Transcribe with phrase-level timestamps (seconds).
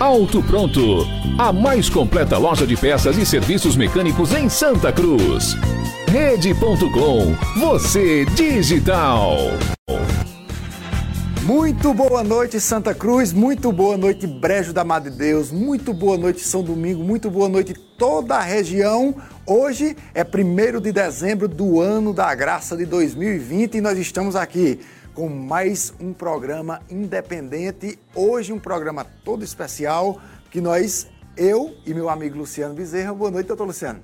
[0.00, 5.54] Auto Pronto, a mais completa loja de peças e serviços mecânicos em Santa Cruz.
[6.08, 9.36] Rede.com, você digital.
[11.42, 13.30] Muito boa noite, Santa Cruz.
[13.34, 15.52] Muito boa noite, Brejo da Madre Deus.
[15.52, 17.04] Muito boa noite, São Domingo.
[17.04, 19.14] Muito boa noite, toda a região.
[19.44, 24.80] Hoje é 1 de dezembro do ano da graça de 2020 e nós estamos aqui
[25.20, 27.98] com mais um programa independente.
[28.14, 30.18] Hoje um programa todo especial
[30.50, 33.12] que nós, eu e meu amigo Luciano Bezerra.
[33.12, 34.00] Boa noite, doutor Luciano.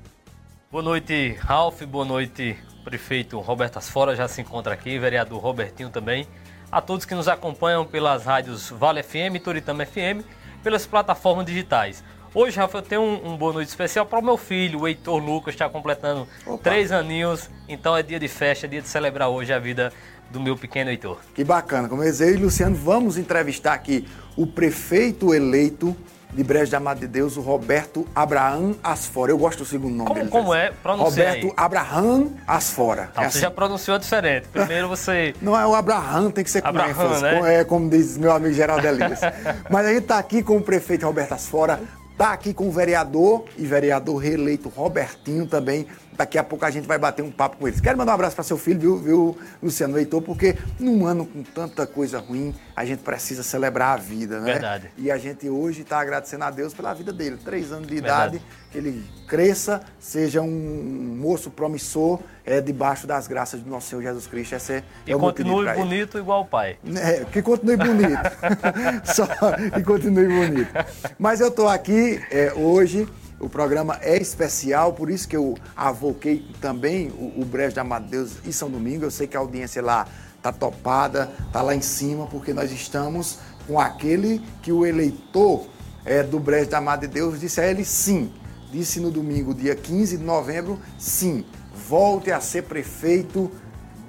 [0.70, 1.80] Boa noite, Ralf.
[1.84, 6.28] Boa noite, prefeito Roberto Asfora, já se encontra aqui, vereador Robertinho também.
[6.70, 10.20] A todos que nos acompanham pelas rádios Vale FM, Toritama FM,
[10.62, 12.04] pelas plataformas digitais.
[12.34, 15.16] Hoje, Rafa, eu tenho um, um boa noite especial para o meu filho, o Heitor
[15.16, 16.58] Lucas, está completando Opa.
[16.62, 17.48] três aninhos.
[17.66, 19.90] Então é dia de festa, é dia de celebrar hoje a vida
[20.30, 21.18] do meu pequeno Heitor.
[21.34, 21.88] Que bacana.
[21.88, 25.96] Como eu disse, eu e Luciano vamos entrevistar aqui o prefeito eleito
[26.36, 29.32] de Brejo da Amada de Deus, o Roberto Abraham Asfora.
[29.32, 30.30] Eu gosto do segundo nome como, dele.
[30.30, 30.70] Como é?
[30.70, 31.52] Pronuncia Roberto aí.
[31.56, 33.10] Abraham Asfora.
[33.14, 33.40] Tá, é você assim.
[33.40, 34.46] já pronunciou diferente.
[34.48, 35.34] Primeiro você...
[35.40, 37.22] Não é o Abraham, tem que ser com Abraham, ênfase.
[37.22, 37.60] Né?
[37.60, 39.20] É como diz meu amigo Geraldo Elias.
[39.70, 41.80] Mas a gente está aqui com o prefeito Roberto Asfora,
[42.12, 45.86] está aqui com o vereador e vereador reeleito Robertinho também,
[46.16, 47.80] Daqui a pouco a gente vai bater um papo com eles.
[47.80, 50.22] Quero mandar um abraço para seu filho, viu, viu, Luciano Heitor?
[50.22, 54.52] Porque num ano com tanta coisa ruim, a gente precisa celebrar a vida, né?
[54.54, 54.90] Verdade.
[54.96, 57.36] E a gente hoje está agradecendo a Deus pela vida dele.
[57.44, 58.36] Três anos de Verdade.
[58.36, 64.02] idade, que ele cresça, seja um moço promissor, é, debaixo das graças do nosso Senhor
[64.02, 64.54] Jesus Cristo.
[64.54, 66.78] Esse é, e é continue bonito igual o pai.
[66.96, 68.20] É, que continue bonito.
[69.04, 69.26] Só
[69.74, 70.72] que continue bonito.
[71.18, 73.06] Mas eu estou aqui é, hoje
[73.38, 78.32] o programa é especial, por isso que eu avoquei também o, o Brejo de Deus
[78.44, 79.04] e São Domingo.
[79.04, 83.38] Eu sei que a audiência lá está topada, está lá em cima, porque nós estamos
[83.66, 85.66] com aquele que o eleitor
[86.04, 88.32] é, do Brejo da Amado de Deus disse a ele sim.
[88.72, 91.44] Disse no domingo, dia 15 de novembro, sim,
[91.88, 93.50] volte a ser prefeito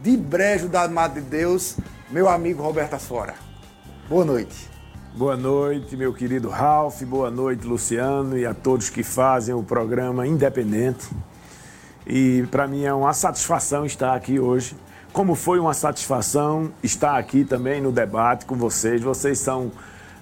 [0.01, 1.75] de Brejo da Amado de Deus,
[2.09, 3.35] meu amigo Roberto Asfora.
[4.09, 4.76] Boa noite.
[5.17, 10.27] Boa noite, meu querido Ralph, boa noite, Luciano, e a todos que fazem o programa
[10.27, 11.09] Independente.
[12.05, 14.75] E para mim é uma satisfação estar aqui hoje.
[15.11, 19.01] Como foi uma satisfação estar aqui também no debate com vocês.
[19.01, 19.71] Vocês são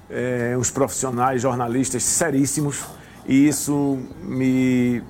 [0.10, 2.86] é, uns profissionais, jornalistas seríssimos,
[3.26, 5.04] e isso me,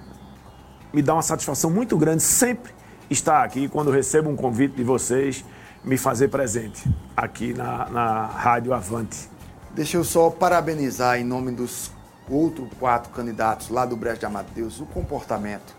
[0.92, 2.74] me dá uma satisfação muito grande sempre
[3.08, 5.46] estar aqui quando recebo um convite de vocês,
[5.84, 9.35] me fazer presente aqui na, na Rádio Avante.
[9.76, 11.92] Deixa eu só parabenizar em nome dos
[12.30, 15.76] outros quatro candidatos lá do Brejo de Amadeus o comportamento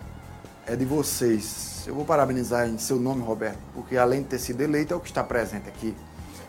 [0.67, 1.83] é de vocês.
[1.87, 5.01] Eu vou parabenizar em seu nome, Roberto, porque além de ter sido eleito, é o
[5.01, 5.97] que está presente aqui.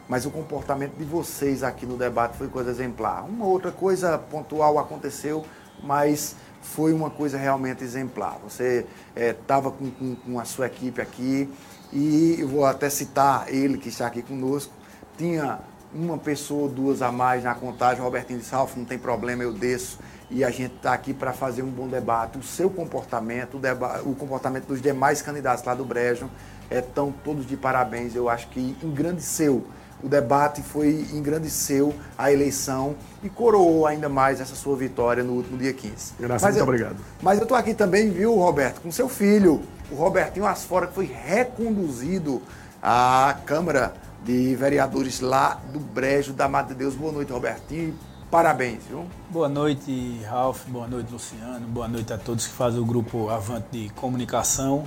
[0.09, 3.23] Mas o comportamento de vocês aqui no debate foi coisa exemplar.
[3.23, 5.45] Uma outra coisa pontual aconteceu,
[5.81, 8.37] mas foi uma coisa realmente exemplar.
[8.43, 8.85] Você
[9.15, 11.49] estava é, com, com, com a sua equipe aqui
[11.93, 14.73] e eu vou até citar ele que está aqui conosco.
[15.17, 15.59] Tinha
[15.97, 19.51] uma pessoa ou duas a mais na contagem, Robertinho disse, Ralf, não tem problema, eu
[19.51, 19.97] desço.
[20.29, 22.37] E a gente está aqui para fazer um bom debate.
[22.37, 26.29] O seu comportamento, o, deba o, comportamento dos demais candidatos lá do Brejo,
[26.69, 28.13] estão é, todos de parabéns.
[28.13, 29.65] Eu acho que engrandeceu
[30.03, 35.57] o debate, foi engrandeceu a eleição e coroou ainda mais essa sua vitória no último
[35.57, 36.13] dia 15.
[36.19, 36.97] Graças, muito obrigado.
[37.21, 41.05] Mas eu estou aqui também, viu, Roberto, com seu filho, o Robertinho Asfora, que foi
[41.05, 42.41] reconduzido
[42.83, 46.95] à Câmara de vereadores lá do Brejo da Madre de Deus.
[46.95, 47.93] Boa noite, Robertinho.
[48.29, 49.05] Parabéns, viu?
[49.29, 50.65] Boa noite, Ralf.
[50.67, 51.65] Boa noite, Luciano.
[51.67, 54.83] Boa noite a todos que fazem o grupo Avante de Comunicação.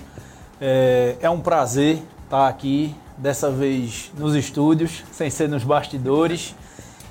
[0.60, 6.54] É, é um prazer estar aqui, dessa vez nos estúdios, sem ser nos bastidores.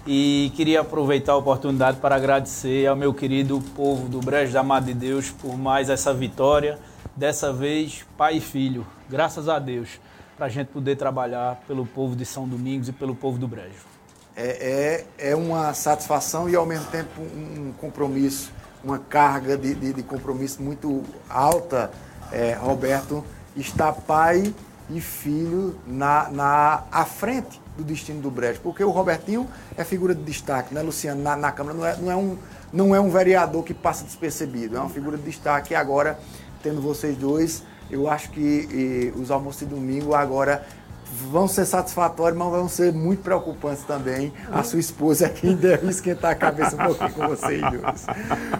[0.05, 4.81] E queria aproveitar a oportunidade para agradecer ao meu querido povo do Brejo da Mãe
[4.81, 6.77] de Deus por mais essa vitória.
[7.15, 9.99] Dessa vez, pai e filho, graças a Deus,
[10.39, 13.85] para a gente poder trabalhar pelo povo de São Domingos e pelo povo do Brejo.
[14.37, 18.49] É, é, é uma satisfação e ao mesmo tempo um compromisso,
[18.81, 21.91] uma carga de, de, de compromisso muito alta,
[22.31, 23.21] é, Roberto,
[23.53, 24.55] está pai
[24.89, 28.61] e filho na, na à frente do destino do Brejo.
[28.61, 29.45] Porque o Robertinho
[29.75, 31.21] é figura de destaque, né, Luciano?
[31.21, 32.37] Na, na Câmara não é, não, é um,
[32.71, 35.73] não é um vereador que passa despercebido, é uma figura de destaque.
[35.73, 36.17] E agora,
[36.63, 40.65] tendo vocês dois, eu acho que e, os almoços de domingo agora
[41.31, 44.31] vão ser satisfatórios, mas vão ser muito preocupantes também.
[44.51, 48.05] A sua esposa quem deve esquentar a cabeça um pouquinho com vocês dois.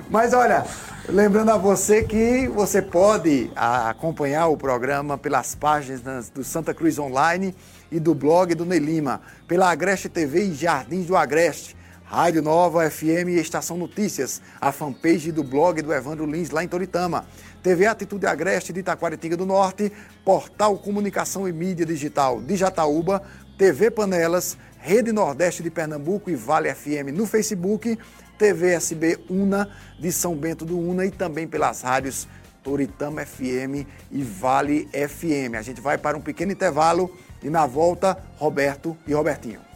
[0.10, 0.66] Mas olha,
[1.08, 7.56] lembrando a você que você pode acompanhar o programa pelas páginas do Santa Cruz Online
[7.92, 11.79] e do blog do Nelima, pela Agreste TV e Jardins do Agreste.
[12.10, 16.68] Rádio Nova FM e Estação Notícias, a fanpage do blog do Evandro Lins lá em
[16.68, 17.28] Toritama.
[17.62, 19.92] TV Atitude Agreste de Itaquaritinga do Norte,
[20.26, 23.22] Portal Comunicação e Mídia Digital de Jataúba,
[23.60, 27.96] TV Panelas, Rede Nordeste de Pernambuco e Vale FM no Facebook,
[28.40, 29.70] TV SB Una
[30.00, 32.28] de São Bento do Una e também pelas rádios
[32.64, 35.54] Toritama FM e Vale FM.
[35.56, 39.69] A gente vai para um pequeno intervalo e na volta, Roberto e Robertinho.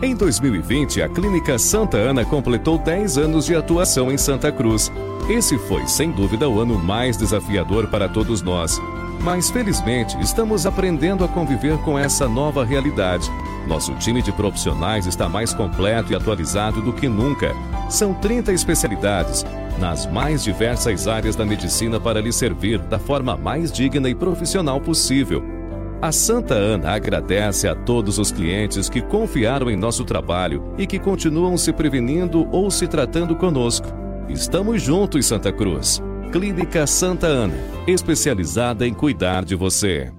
[0.00, 4.92] Em 2020, a Clínica Santa Ana completou 10 anos de atuação em Santa Cruz.
[5.28, 8.80] Esse foi, sem dúvida, o ano mais desafiador para todos nós.
[9.20, 13.28] Mas, felizmente, estamos aprendendo a conviver com essa nova realidade.
[13.66, 17.52] Nosso time de profissionais está mais completo e atualizado do que nunca.
[17.90, 19.44] São 30 especialidades,
[19.80, 24.80] nas mais diversas áreas da medicina para lhe servir da forma mais digna e profissional
[24.80, 25.57] possível
[26.00, 30.98] a Santa Ana agradece a todos os clientes que confiaram em nosso trabalho e que
[30.98, 33.88] continuam se prevenindo ou se tratando conosco.
[34.28, 36.00] Estamos juntos, Santa Cruz.
[36.30, 37.56] Clínica Santa Ana,
[37.86, 40.12] especializada em cuidar de você.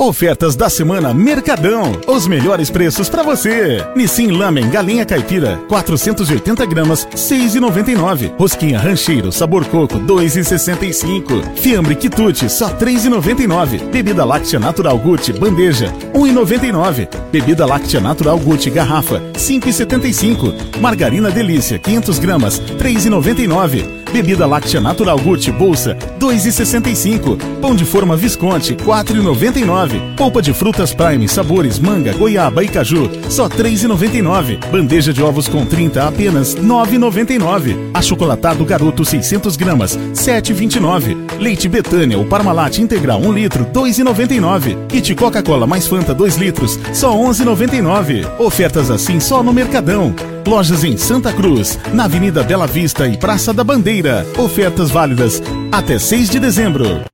[0.00, 1.92] Ofertas da semana Mercadão.
[2.06, 3.84] Os melhores preços para você.
[3.94, 8.32] Nissin Lamen Galinha Caipira, 480 gramas, 6,99.
[8.38, 11.54] Rosquinha Rancheiro Sabor Coco, 2,65.
[11.54, 13.90] Fiambre Quitute, só 3,99.
[13.90, 17.06] Bebida Láctea Natural Gucci Bandeja, 1,99.
[17.30, 20.80] Bebida Láctea Natural Gucci Garrafa, 5,75.
[20.80, 23.99] Margarina Delícia, 500 gramas, 3,99.
[24.12, 27.38] Bebida Láctea Natural Gucci Bolsa, 2,65.
[27.60, 30.16] Pão de forma Visconti, 4,99.
[30.16, 34.58] Polpa de frutas Prime, sabores manga, goiaba e caju, só 3,99.
[34.70, 37.90] Bandeja de ovos com 30, apenas 9,99.
[37.94, 41.16] Achocolatado Garoto 600 gramas, 7,29.
[41.38, 44.86] Leite Betânia ou Parmalat integral 1 litro, 2,99.
[44.88, 48.26] Kit Coca-Cola mais Fanta 2 litros, só 11,99.
[48.38, 50.14] Ofertas assim só no Mercadão.
[50.46, 54.26] Lojas em Santa Cruz, na Avenida Bela Vista e Praça da Bandeira.
[54.38, 55.40] Ofertas válidas
[55.70, 57.04] até 6 de dezembro.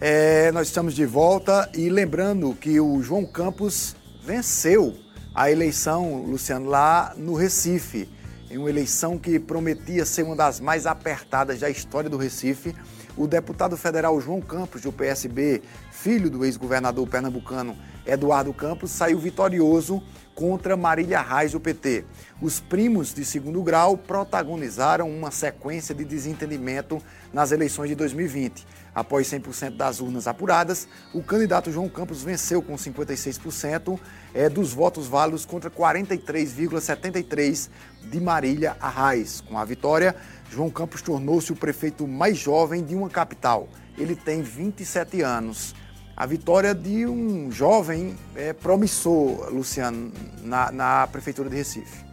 [0.00, 3.94] É, nós estamos de volta e lembrando que o João Campos
[4.24, 4.96] venceu
[5.34, 8.08] a eleição, Luciano, lá no Recife.
[8.50, 12.74] Em uma eleição que prometia ser uma das mais apertadas da história do Recife.
[13.16, 15.60] O deputado federal João Campos, do PSB,
[15.90, 17.76] filho do ex-governador pernambucano
[18.06, 20.02] Eduardo Campos, saiu vitorioso
[20.38, 22.04] contra Marília Reis do PT.
[22.40, 27.02] Os primos de segundo grau protagonizaram uma sequência de desentendimento
[27.32, 28.64] nas eleições de 2020.
[28.94, 33.98] Após 100% das urnas apuradas, o candidato João Campos venceu com 56%
[34.32, 37.68] é, dos votos válidos contra 43,73%
[38.08, 39.40] de Marília Arraes.
[39.40, 40.14] Com a vitória,
[40.52, 43.68] João Campos tornou-se o prefeito mais jovem de uma capital.
[43.96, 45.74] Ele tem 27 anos
[46.18, 52.04] a vitória de um jovem é, promissor, Luciano, na, na Prefeitura de Recife.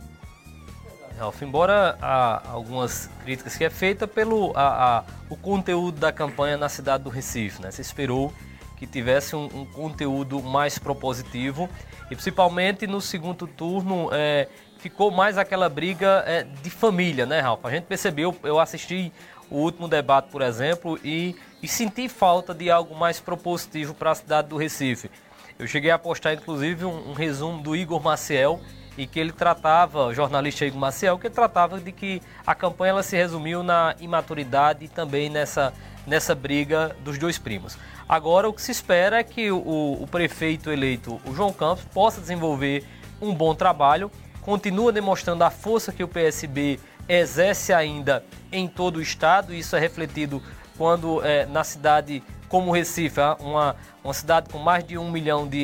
[1.18, 6.56] Ralf, embora há algumas críticas que é feita pelo a, a, o conteúdo da campanha
[6.56, 7.72] na cidade do Recife, né?
[7.72, 8.32] Se esperou
[8.78, 11.68] que tivesse um, um conteúdo mais propositivo
[12.06, 14.48] e principalmente no segundo turno é,
[14.78, 17.66] ficou mais aquela briga é, de família, né, Ralf?
[17.66, 19.12] A gente percebeu, eu assisti
[19.50, 21.36] o último debate, por exemplo, e,
[21.66, 25.10] e senti falta de algo mais propositivo para a cidade do Recife.
[25.58, 28.62] Eu cheguei a postar, inclusive, um, um, resumo do Igor Maciel,
[28.96, 33.02] e que ele tratava, o jornalista Igor Maciel, que tratava de que a campanha ela
[33.02, 35.74] se resumiu na imaturidade e também nessa,
[36.06, 37.76] nessa briga dos dois primos.
[38.08, 39.58] Agora, o que se espera é que o,
[40.00, 42.86] o prefeito eleito, o João Campos, possa desenvolver
[43.20, 46.80] um bom trabalho, continua demonstrando a força que o PSB
[47.10, 49.52] exerce ainda em todo o estado.
[49.52, 50.44] Isso é refletido
[50.78, 55.60] quando é, na cidade como Recife, uma, uma cidade com mais de um milhão de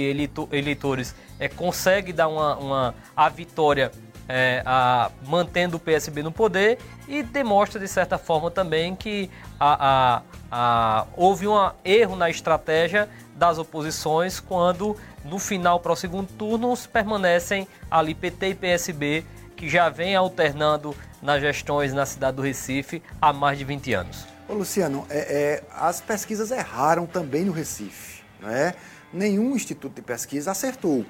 [0.52, 3.92] eleitores, é, consegue dar uma, uma a vitória
[4.28, 6.78] é, a, mantendo o PSB no poder
[7.08, 13.58] e demonstra de certa forma também que a, a, houve um erro na estratégia das
[13.58, 19.26] oposições quando no final para o segundo turno permanecem ali PT e PSB
[19.56, 24.31] que já vem alternando nas gestões na cidade do Recife há mais de 20 anos.
[24.52, 28.22] Ô Luciano, é, é, as pesquisas erraram também no Recife.
[28.42, 28.76] Né?
[29.14, 31.06] Nenhum instituto de pesquisa acertou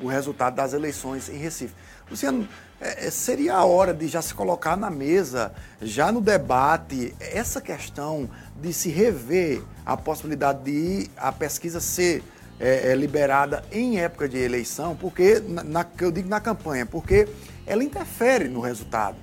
[0.00, 1.72] o resultado das eleições em Recife.
[2.10, 2.48] Luciano,
[2.80, 7.60] é, é, seria a hora de já se colocar na mesa, já no debate, essa
[7.60, 8.28] questão
[8.60, 12.24] de se rever a possibilidade de a pesquisa ser
[12.58, 17.28] é, é, liberada em época de eleição, porque, na, eu digo na campanha, porque
[17.64, 19.16] ela interfere no resultado.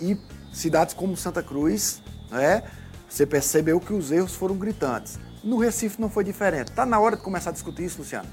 [0.00, 0.18] E
[0.52, 2.64] cidades como Santa Cruz, né,
[3.08, 5.18] você percebeu que os erros foram gritantes.
[5.42, 6.70] No Recife não foi diferente.
[6.70, 8.28] Está na hora de começar a discutir isso, Luciano?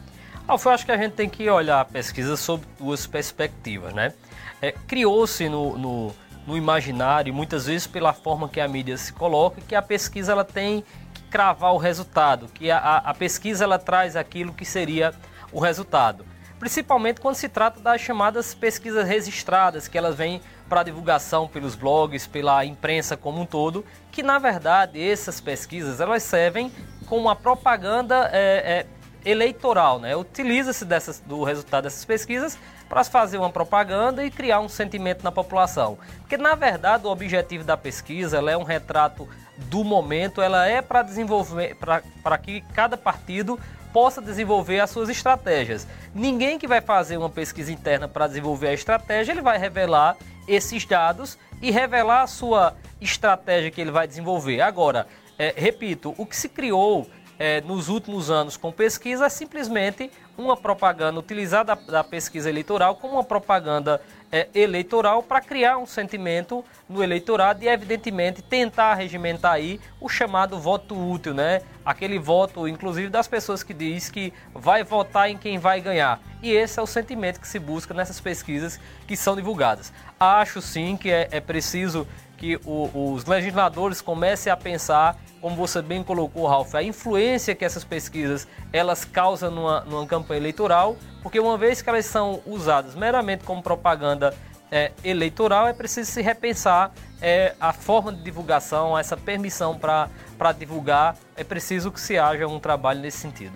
[0.48, 4.14] Alfa, eu acho que a gente tem que olhar a pesquisa sob duas perspectivas, né?
[4.62, 6.16] É, Criou-se no, no,
[6.46, 10.44] no, imaginário, muitas vezes pela forma que a mídia se coloca, que a pesquisa ela
[10.44, 15.14] tem que cravar o resultado, que a, a, a pesquisa ela traz aquilo que seria
[15.52, 16.26] o resultado.
[16.64, 20.40] Principalmente quando se trata das chamadas pesquisas registradas, que elas vêm
[20.70, 26.24] para divulgação pelos blogs, pela imprensa como um todo, que na verdade essas pesquisas elas
[26.24, 26.72] servem
[27.06, 28.86] como uma propaganda é,
[29.26, 30.16] é, eleitoral, né?
[30.16, 30.86] Utiliza-se
[31.26, 35.98] do resultado dessas pesquisas para fazer uma propaganda e criar um sentimento na população.
[36.20, 39.28] Porque na verdade o objetivo da pesquisa é um retrato
[39.58, 43.60] do momento, ela é para desenvolver, para que cada partido
[43.94, 45.88] possa desenvolver as suas estratégias.
[46.14, 50.84] Ninguém que vai fazer uma pesquisa interna para desenvolver a estratégia, ele vai revelar esses
[50.84, 54.60] dados e revelar a sua estratégia que ele vai desenvolver.
[54.60, 55.08] Agora,
[55.38, 57.08] é, repito, o que se criou
[57.38, 62.96] é, nos últimos anos com pesquisa é simplesmente uma propaganda utilizada da, da pesquisa eleitoral
[62.96, 69.54] como uma propaganda é, eleitoral para criar um sentimento no eleitorado e, evidentemente, tentar regimentar
[69.54, 71.62] aí o chamado voto útil, né?
[71.86, 76.20] Aquele voto, inclusive, das pessoas que diz que vai votar em quem vai ganhar.
[76.42, 79.94] E esse é o sentimento que se busca nessas pesquisas que são divulgadas.
[80.20, 82.08] Acho sim que é, é preciso
[82.44, 87.64] que o, os legisladores comecem a pensar, como você bem colocou, Ralf, a influência que
[87.64, 92.96] essas pesquisas elas causam numa, numa campanha eleitoral, porque uma vez que elas são usadas
[92.96, 94.36] meramente como propaganda
[94.70, 101.16] é, eleitoral, é preciso se repensar é, a forma de divulgação, essa permissão para divulgar,
[101.38, 103.54] é preciso que se haja um trabalho nesse sentido.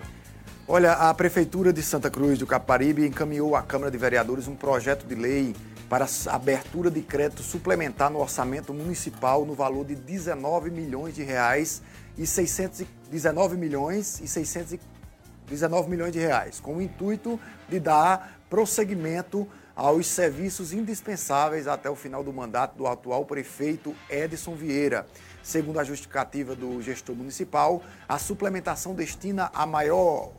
[0.66, 5.06] Olha, a Prefeitura de Santa Cruz do Caparibe encaminhou à Câmara de Vereadores um projeto
[5.06, 5.54] de lei
[5.88, 11.82] para abertura de crédito suplementar no orçamento municipal no valor de 19 milhões de reais
[12.16, 20.08] e 619 milhões e 619 milhões de reais, com o intuito de dar prosseguimento aos
[20.08, 25.06] serviços indispensáveis até o final do mandato do atual prefeito Edson Vieira.
[25.42, 30.32] Segundo a justificativa do gestor municipal, a suplementação destina a maior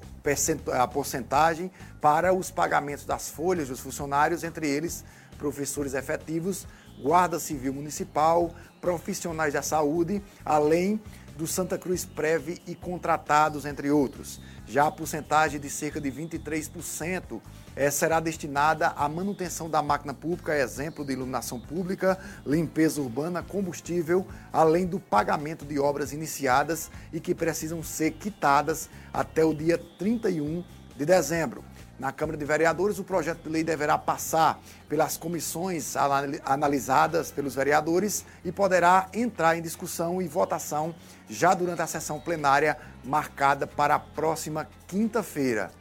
[0.73, 5.03] a porcentagem para os pagamentos das folhas dos funcionários, entre eles
[5.39, 6.67] professores efetivos,
[7.01, 11.01] Guarda Civil Municipal, profissionais da saúde, além
[11.37, 14.41] do Santa Cruz Preve e contratados, entre outros.
[14.67, 17.39] Já a porcentagem de cerca de 23%
[17.73, 24.27] é, será destinada à manutenção da máquina pública, exemplo de iluminação pública, limpeza urbana, combustível,
[24.51, 30.61] além do pagamento de obras iniciadas e que precisam ser quitadas até o dia 31
[30.97, 31.63] de dezembro.
[31.99, 35.97] Na Câmara de Vereadores, o projeto de lei deverá passar pelas comissões
[36.45, 40.95] analisadas pelos vereadores e poderá entrar em discussão e votação
[41.29, 45.71] já durante a sessão plenária marcada para a próxima quinta-feira.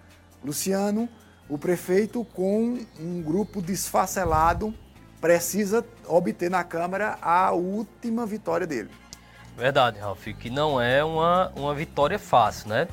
[0.45, 1.09] Luciano,
[1.49, 4.75] o prefeito, com um grupo desfacelado,
[5.21, 8.91] precisa obter na Câmara a última vitória dele.
[9.57, 12.89] Verdade, Ralf, que não é uma, uma vitória fácil, né?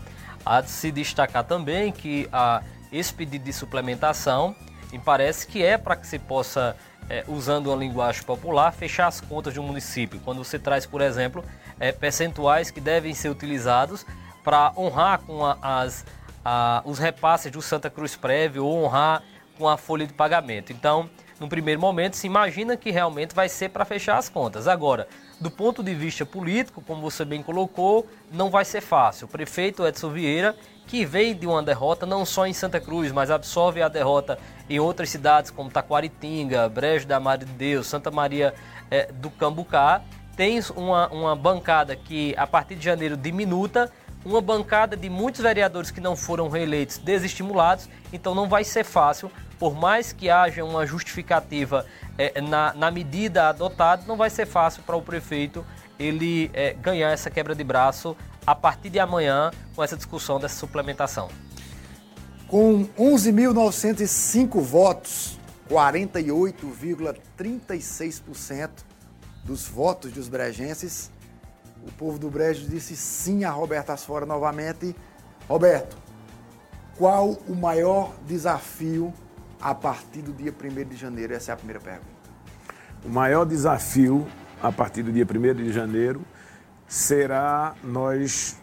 [0.46, 2.62] Há de se destacar também que a
[2.98, 4.56] esse pedido de suplementação
[4.92, 6.76] me parece que é para que se possa,
[7.10, 10.20] é, usando uma linguagem popular, fechar as contas de um município.
[10.24, 11.44] Quando você traz, por exemplo,
[11.80, 14.06] é, percentuais que devem ser utilizados
[14.44, 16.06] para honrar com a, as,
[16.44, 19.24] a, os repasses do Santa Cruz Prévio ou honrar
[19.58, 20.72] com a folha de pagamento.
[20.72, 21.10] Então,
[21.40, 24.68] no primeiro momento, se imagina que realmente vai ser para fechar as contas.
[24.68, 25.08] Agora,
[25.40, 29.26] do ponto de vista político, como você bem colocou, não vai ser fácil.
[29.26, 30.56] O prefeito Edson Vieira
[30.88, 34.38] que vem de uma derrota não só em Santa Cruz, mas absorve a derrota
[34.70, 38.54] em outras cidades como Taquaritinga, Brejo da Madre de Deus, Santa Maria
[38.90, 40.02] é, do Cambucá,
[40.36, 43.92] tem uma, uma bancada que a partir de janeiro diminuta,
[44.24, 49.32] uma bancada de muitos vereadores que não foram reeleitos desestimulados, então não vai ser fácil,
[49.60, 51.86] por mais que haja uma justificativa
[52.18, 55.66] é, na, na, medida adotada, não vai ser fácil para o prefeito
[55.98, 60.56] ele é, ganhar essa quebra de braço a partir de amanhã com essa discussão dessa
[60.56, 61.30] suplementação.
[62.48, 68.70] Com 11.905 votos, 48,36%
[69.44, 71.12] dos votos dos brejenses,
[71.86, 74.96] o povo do Brejo disse sim a Roberto Asfora novamente.
[75.48, 75.96] Roberto,
[76.98, 79.14] qual o maior desafio
[79.62, 81.36] a partir do dia 1 de janeiro?
[81.36, 82.16] Essa é a primeira pergunta.
[83.04, 84.28] O maior desafio
[84.62, 86.22] a partir do dia 1 de janeiro
[86.88, 88.58] será nós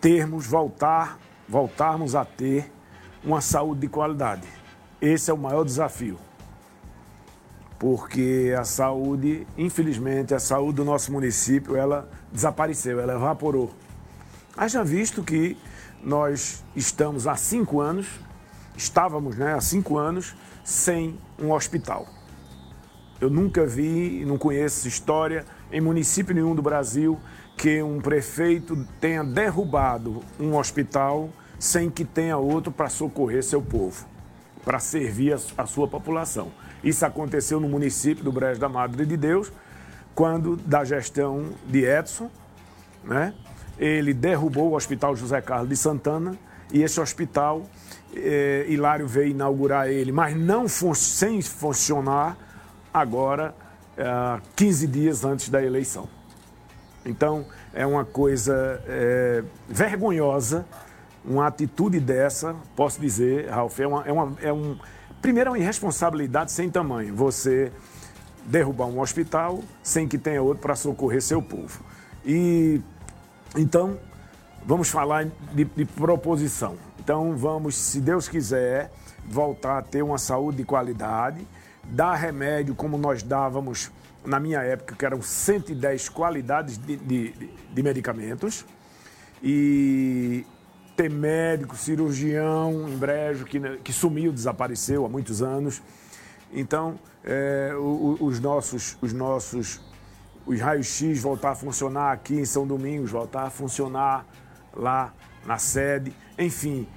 [0.00, 2.72] termos, voltar, voltarmos a ter
[3.22, 4.46] uma saúde de qualidade.
[5.00, 6.18] Esse é o maior desafio.
[7.78, 13.72] Porque a saúde, infelizmente, a saúde do nosso município, ela desapareceu, ela evaporou.
[14.56, 15.56] Haja visto que
[16.02, 18.06] nós estamos há cinco anos,
[18.76, 22.06] estávamos né, há cinco anos, sem um hospital.
[23.20, 27.18] Eu nunca vi, não conheço história em município nenhum do Brasil
[27.60, 34.06] que um prefeito tenha derrubado um hospital sem que tenha outro para socorrer seu povo,
[34.64, 36.50] para servir a, sua população.
[36.82, 39.52] Isso aconteceu no município do Brejo da Madre de Deus,
[40.14, 42.30] quando, da gestão de Edson,
[43.04, 43.34] né,
[43.78, 46.38] ele derrubou o Hospital José Carlos de Santana
[46.72, 47.66] e esse hospital,
[48.16, 52.38] eh, Hilário veio inaugurar ele, mas não fun sem funcionar
[52.92, 53.54] agora,
[53.98, 56.19] eh, 15 dias antes da eleição.
[57.04, 60.66] Então, é uma coisa é, vergonhosa,
[61.24, 64.78] uma atitude dessa, posso dizer, Ralf, é, uma, é, uma, é um.
[65.20, 67.14] Primeiro, é uma irresponsabilidade sem tamanho.
[67.14, 67.72] Você
[68.46, 71.80] derrubar um hospital sem que tenha outro para socorrer seu povo.
[72.24, 72.80] E
[73.56, 73.98] então,
[74.64, 76.76] vamos falar de, de, proposição.
[76.98, 78.90] Então, vamos, se Deus quiser,
[79.26, 81.46] voltar a ter uma saúde de qualidade,
[81.84, 83.90] dar remédio como nós dávamos
[84.24, 87.32] na minha época, que eram 110 qualidades de, de,
[87.72, 88.64] de medicamentos,
[89.42, 90.44] e
[90.96, 95.82] ter médico, cirurgião em brejo, que, que sumiu, desapareceu há muitos anos.
[96.52, 97.72] Então, é,
[98.20, 99.80] os nossos, os nossos
[100.46, 104.26] os raios-x voltar a funcionar aqui em São Domingos, voltar a funcionar
[104.74, 105.12] lá
[105.46, 106.12] na sede.
[106.38, 106.88] Enfim,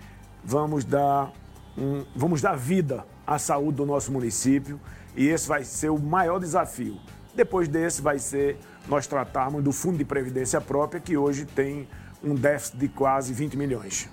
[0.43, 1.31] vamos dar,
[1.77, 4.79] um, vamos dar vida à saúde do nosso município
[5.15, 6.97] e esse vai ser o maior desafio.
[7.35, 11.87] Depois desse vai ser nós tratarmos do Fundo de Previdência Própria, que hoje tem
[12.23, 14.07] um déficit de quase 20 milhões.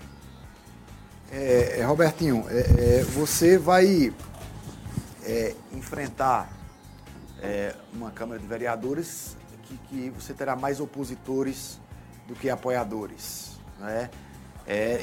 [1.31, 2.61] É, é Robertinho, é,
[3.01, 4.13] é, você vai
[5.23, 6.51] é, enfrentar
[7.41, 11.79] é, uma Câmara de Vereadores que, que, você terá mais opositores
[12.27, 13.59] do que apoiadores.
[13.79, 14.11] Né?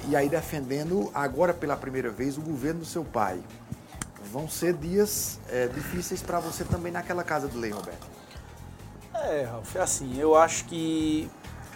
[0.07, 3.41] e aí defendendo agora pela primeira vez o governo do seu pai
[4.37, 8.05] vão ser dias é, difíceis para você também naquela casa de lei, Roberto.
[9.15, 11.27] É, Ralf, é assim, eu acho que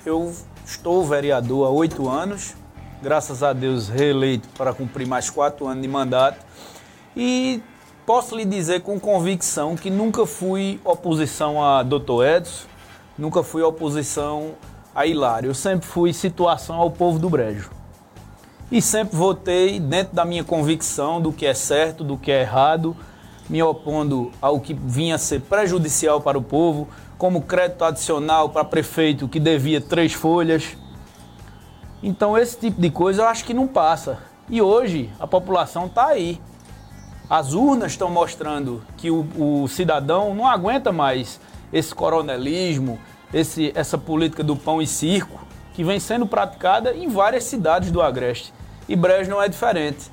[0.06, 0.32] eu
[0.64, 2.54] estou vereador há oito anos,
[3.02, 6.46] graças a Deus reeleito para cumprir mais quatro anos de mandato,
[7.18, 7.64] e
[8.06, 12.24] posso lhe dizer com convicção que nunca fui oposição a Dr.
[12.38, 12.68] Edson,
[13.18, 14.54] nunca fui oposição
[14.94, 17.81] a Hilário, eu sempre fui situação ao povo do Brejo
[18.72, 22.96] e sempre votei dentro da minha convicção do que é certo, do que é errado,
[23.50, 28.64] me opondo ao que vinha a ser prejudicial para o povo, como crédito adicional para
[28.64, 30.78] prefeito que devia três folhas.
[32.02, 34.20] Então esse tipo de coisa eu acho que não passa.
[34.50, 36.42] E hoje a população está aí.
[37.30, 41.40] As urnas estão mostrando que o, o, cidadão não aguenta mais
[41.72, 42.98] esse coronelismo,
[43.34, 45.40] esse, essa política do pão e circo
[45.74, 48.54] que vem sendo praticada em várias cidades do Agreste
[48.92, 50.12] e Brejo não é diferente.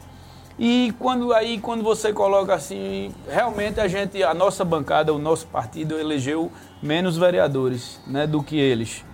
[0.56, 5.48] E quando aí quando você coloca assim, realmente a gente, a nossa bancada, o nosso
[5.48, 9.04] partido elegeu menos vereadores, né, do que eles.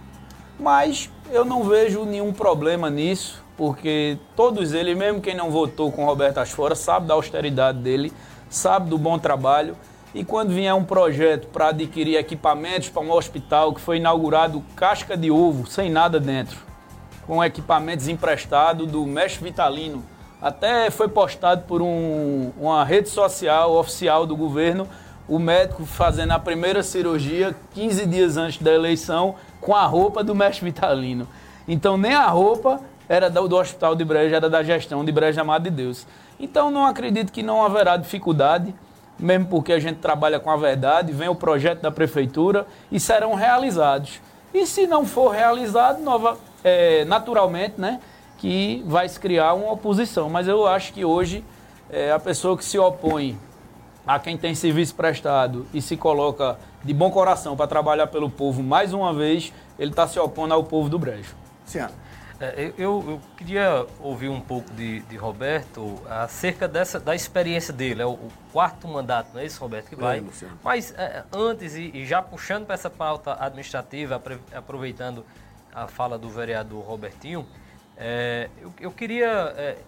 [0.61, 6.05] Mas eu não vejo nenhum problema nisso, porque todos eles, mesmo quem não votou com
[6.05, 8.13] Roberto Asfora, sabe da austeridade dele,
[8.51, 9.75] sabe do bom trabalho.
[10.15, 15.17] E quando vier um projeto para adquirir equipamentos para um hospital que foi inaugurado casca
[15.17, 16.74] de ovo, sem nada dentro,
[17.27, 20.05] com equipamentos emprestados do mestre Vitalino.
[20.41, 24.89] Até foi postado por um, uma rede social oficial do governo
[25.29, 30.35] o médico fazendo a primeira cirurgia 15 dias antes da eleição com a roupa do
[30.35, 31.27] mestre Vitalino.
[31.67, 35.41] Então nem a roupa era do, do Hospital de Breja, era da gestão de Breja
[35.41, 36.07] Amado de Deus.
[36.39, 38.75] Então não acredito que não haverá dificuldade,
[39.19, 43.35] mesmo porque a gente trabalha com a verdade, vem o projeto da prefeitura e serão
[43.35, 44.21] realizados.
[44.53, 48.01] E se não for realizado, nova, é, naturalmente, né,
[48.39, 50.29] que vai se criar uma oposição.
[50.31, 51.45] Mas eu acho que hoje
[51.91, 53.39] é, a pessoa que se opõe
[54.07, 58.63] a quem tem serviço prestado e se coloca de bom coração para trabalhar pelo povo
[58.63, 61.35] mais uma vez, ele está se opondo ao povo do Brejo.
[61.65, 61.87] Sim.
[62.41, 68.03] É, eu, eu, queria ouvir um pouco de, de, Roberto acerca dessa, da experiência dele.
[68.03, 70.19] É o, o, quarto mandato, não é isso, Roberto, que vai?
[70.19, 74.21] É, Mas é, antes, e, e, já puxando para essa pauta administrativa,
[74.53, 75.25] aproveitando
[75.75, 77.47] a fala do vereador Robertinho,
[77.97, 79.79] é, eu, eu, queria é,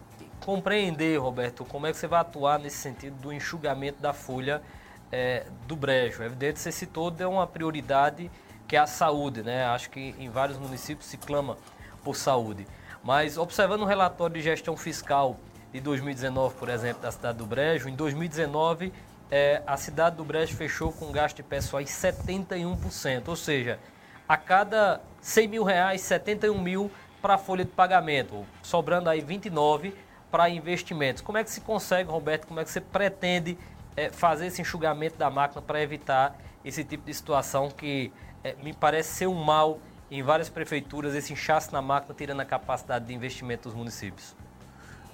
[0.41, 4.63] compreender, Roberto, como é que você vai atuar nesse sentido do enxugamento da folha
[5.11, 6.23] é, do brejo.
[6.23, 8.31] É evidente que você citou, deu uma prioridade
[8.67, 9.65] que é a saúde, né?
[9.67, 11.57] Acho que em vários municípios se clama
[12.03, 12.67] por saúde.
[13.03, 15.37] Mas observando o relatório de gestão fiscal
[15.73, 18.93] de 2019, por exemplo, da cidade do Brejo, em 2019
[19.31, 23.79] é, a cidade do Brejo fechou com gasto de pessoal em 71%, ou seja,
[24.29, 29.95] a cada 100 mil reais, 71 mil para a folha de pagamento, sobrando aí 29
[30.31, 31.23] para investimentos.
[31.23, 33.59] Como é que se consegue, Roberto, como é que você pretende
[33.97, 38.13] é, fazer esse enxugamento da máquina para evitar esse tipo de situação que
[38.45, 39.79] é, me parece ser um mal
[40.11, 44.37] em várias prefeituras esse inchaço na máquina tirando a capacidade de investimento dos municípios?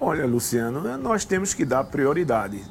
[0.00, 2.62] Olha, Luciano, nós temos que dar prioridade.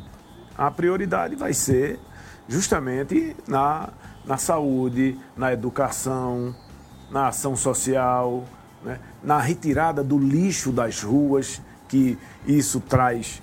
[0.58, 2.00] A prioridade vai ser
[2.48, 3.90] justamente na,
[4.26, 6.56] na saúde, na educação,
[7.10, 8.44] na ação social,
[8.84, 9.00] né?
[9.24, 13.42] na retirada do lixo das ruas, que isso traz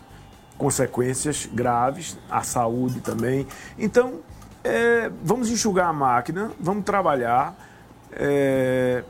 [0.57, 3.47] consequências graves à saúde também.
[3.79, 4.21] Então,
[4.65, 7.55] é, vamos enxugar a máquina, vamos trabalhar
[8.13, 9.05] é,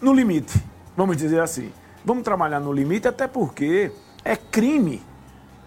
[0.00, 0.62] no limite,
[0.96, 1.72] vamos dizer assim.
[2.04, 3.90] Vamos trabalhar no limite, até porque
[4.24, 5.02] é crime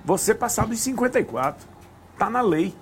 [0.06, 1.68] você passar dos 54.
[2.14, 2.74] Está na lei.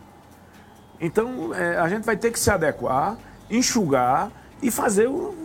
[1.00, 3.18] Então é, a gente vai ter que se adequar,
[3.50, 4.32] enxugar
[4.62, 5.36] e fazer o,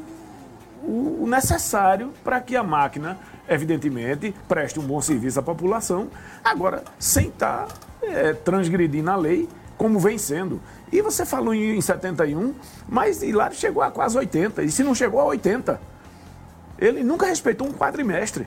[0.83, 6.09] o, necessário para que a máquina, evidentemente, preste um bom serviço à população,
[6.43, 10.61] agora sem estar tá, é, transgredindo a lei como vem sendo.
[10.93, 12.55] E você falou em 71,
[12.89, 14.63] mas Hilário chegou a quase 80.
[14.63, 15.81] E se não chegou a 80,
[16.79, 18.47] ele nunca respeitou um quadrimestre.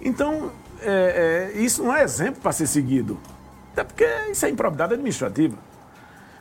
[0.00, 0.50] Então,
[0.82, 3.18] é, é, isso não é exemplo para ser seguido.
[3.72, 5.56] Até porque isso é improbidade administrativa.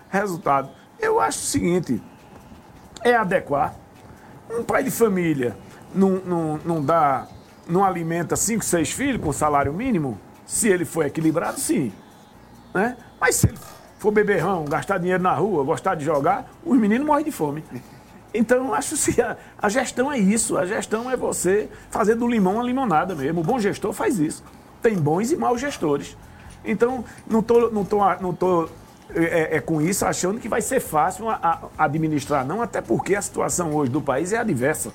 [0.09, 2.01] Resultado, eu acho o seguinte:
[3.03, 3.75] é adequar.
[4.49, 5.57] Um pai de família
[5.93, 7.27] não, não, não dá,
[7.67, 11.91] não alimenta cinco, seis filhos com salário mínimo, se ele for equilibrado, sim.
[12.73, 12.95] Né?
[13.19, 13.57] Mas se ele
[13.99, 17.63] for beberrão, gastar dinheiro na rua, gostar de jogar, os meninos morrem de fome.
[18.33, 20.57] Então, acho que a, a, gestão é isso.
[20.57, 23.41] A gestão é você fazer do limão uma limonada mesmo.
[23.41, 24.43] O bom gestor faz isso.
[24.81, 26.15] Tem bons e maus gestores.
[26.63, 28.69] Então, não estou não tô, não tô,
[29.15, 33.15] é, é, com isso achando que vai ser fácil a, a administrar, não, até porque
[33.15, 34.91] a situação hoje do país é adversa.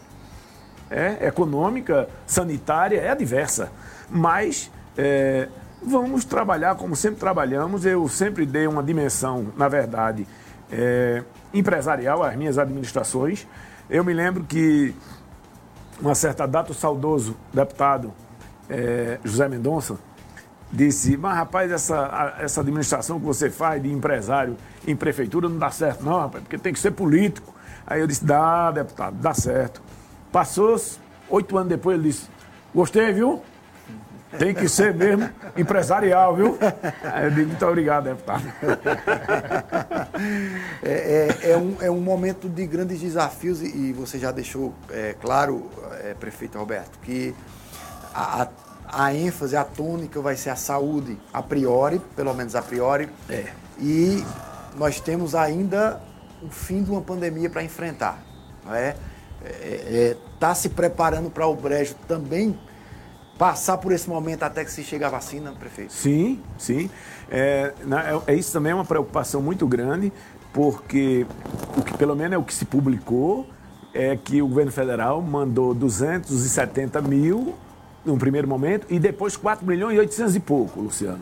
[0.90, 3.72] É econômica, sanitária, é adversa.
[4.10, 5.48] Mas é,
[5.84, 7.84] Vamos trabalhar como sempre trabalhamos.
[7.84, 10.26] Eu sempre dei uma dimensão, na verdade,
[10.70, 13.48] é, empresarial às minhas administrações.
[13.90, 14.94] Eu me lembro que,
[16.00, 18.12] uma certa data, o saudoso deputado
[18.70, 19.98] é, José Mendonça
[20.72, 24.56] disse: Mas rapaz, essa, essa administração que você faz de empresário
[24.86, 27.54] em prefeitura não dá certo, não, rapaz, porque tem que ser político.
[27.86, 29.82] Aí eu disse: Dá, deputado, dá certo.
[30.32, 30.80] Passou
[31.28, 32.28] oito anos depois, ele disse:
[32.74, 33.42] Gostei, viu?
[34.38, 36.58] Tem que ser mesmo empresarial, viu?
[37.22, 38.42] Eu digo, muito obrigado, deputado.
[40.84, 44.74] É, é, é, um, é um momento de grandes desafios e, e você já deixou
[44.90, 45.70] é, claro,
[46.02, 47.34] é, prefeito Roberto, que
[48.12, 48.48] a, a,
[48.92, 53.08] a, ênfase, a tônica vai ser a saúde, a priori, pelo menos a priori.
[53.28, 53.46] É.
[53.78, 54.22] E
[54.76, 56.00] nós temos ainda
[56.42, 58.22] o fim de uma pandemia para enfrentar.
[58.64, 58.94] Não é?
[59.42, 62.56] Está é, é, se preparando para o brejo também
[63.38, 65.92] passar por esse momento até que se chegue a vacina, prefeito?
[65.92, 66.90] Sim, sim.
[67.30, 67.72] É,
[68.26, 70.12] é, isso também é uma preocupação muito grande,
[70.52, 71.26] porque
[71.76, 73.48] o que pelo menos é o que se publicou
[73.94, 77.54] é que o governo federal mandou 270 mil
[78.04, 81.20] no primeiro momento e depois 4 milhões e 800 e pouco, Luciano.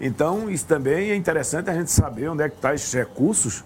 [0.00, 3.64] Então, isso também é interessante a gente saber onde é que estão tá esses recursos,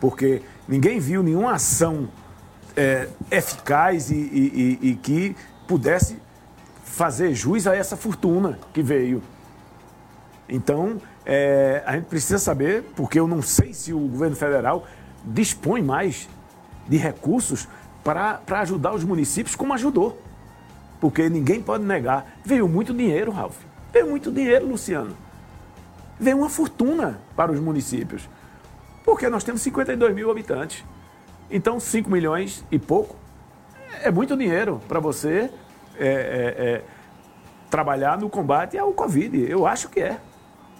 [0.00, 2.08] porque ninguém viu nenhuma ação
[2.76, 6.18] é, eficaz e, e, e, e que pudesse
[6.84, 9.22] fazer jus a essa fortuna que veio.
[10.48, 14.86] Então, é, a gente precisa saber, porque eu não sei se o governo federal
[15.24, 16.28] dispõe mais
[16.88, 17.68] de recursos
[18.04, 20.20] para ajudar os municípios como ajudou.
[21.02, 22.38] Porque ninguém pode negar.
[22.44, 23.56] Veio muito dinheiro, Ralf.
[23.92, 25.16] Veio muito dinheiro, Luciano.
[26.16, 28.28] Veio uma fortuna para os municípios.
[29.04, 30.84] Porque nós temos 52 mil habitantes.
[31.50, 33.16] Então, 5 milhões e pouco
[34.00, 35.50] é muito dinheiro para você
[35.98, 36.82] é, é, é,
[37.68, 39.50] trabalhar no combate ao Covid.
[39.50, 40.20] Eu acho que é.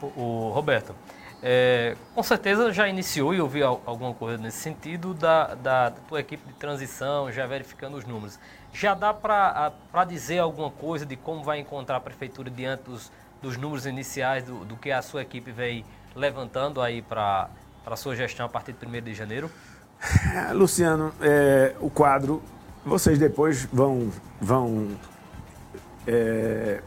[0.00, 0.94] O, o Roberto,
[1.42, 6.46] é, com certeza já iniciou e ouvi alguma coisa nesse sentido da, da, tua equipe
[6.46, 8.38] de transição, já verificando os números.
[8.72, 13.56] Já dá para dizer alguma coisa de como vai encontrar a prefeitura diante dos, dos
[13.56, 17.48] números iniciais do, do que a sua equipe vem levantando aí para
[17.84, 19.50] a sua gestão a partir de 1 de janeiro?
[20.54, 22.42] Luciano, é, o quadro,
[22.84, 24.88] vocês depois vão, vão
[26.06, 26.80] é,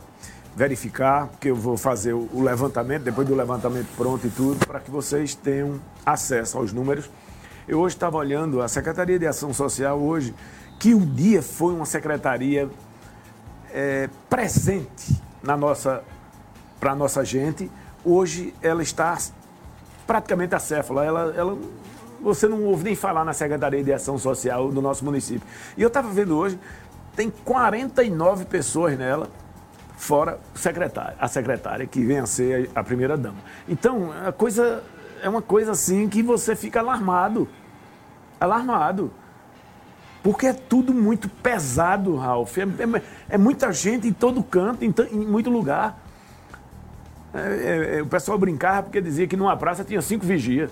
[0.55, 4.89] verificar, porque eu vou fazer o levantamento, depois do levantamento pronto e tudo, para que
[4.89, 7.09] vocês tenham acesso aos números.
[7.67, 10.33] Eu hoje estava olhando a Secretaria de Ação Social hoje,
[10.79, 12.69] que o dia foi uma secretaria
[13.73, 16.03] é, presente na nossa,
[16.79, 17.69] para a nossa gente.
[18.03, 19.17] Hoje ela está
[20.05, 21.03] praticamente acéfala.
[21.03, 21.57] Ela, ela,
[22.21, 25.47] você não ouve nem falar na Secretaria de Ação Social do nosso município.
[25.77, 26.59] E eu estava vendo hoje,
[27.15, 29.29] tem 49 pessoas nela,
[29.97, 33.37] fora secretária, a secretária, que vem a ser a primeira dama.
[33.67, 34.83] Então, a coisa
[35.21, 37.47] é uma coisa assim que você fica alarmado.
[38.39, 39.11] Alarmado.
[40.25, 42.57] Porque é tudo muito pesado, Ralf.
[42.57, 46.03] É, é, é muita gente em todo canto, em, em muito lugar.
[47.31, 50.71] É, é, é, o pessoal brincava porque dizia que numa praça tinha cinco vigias.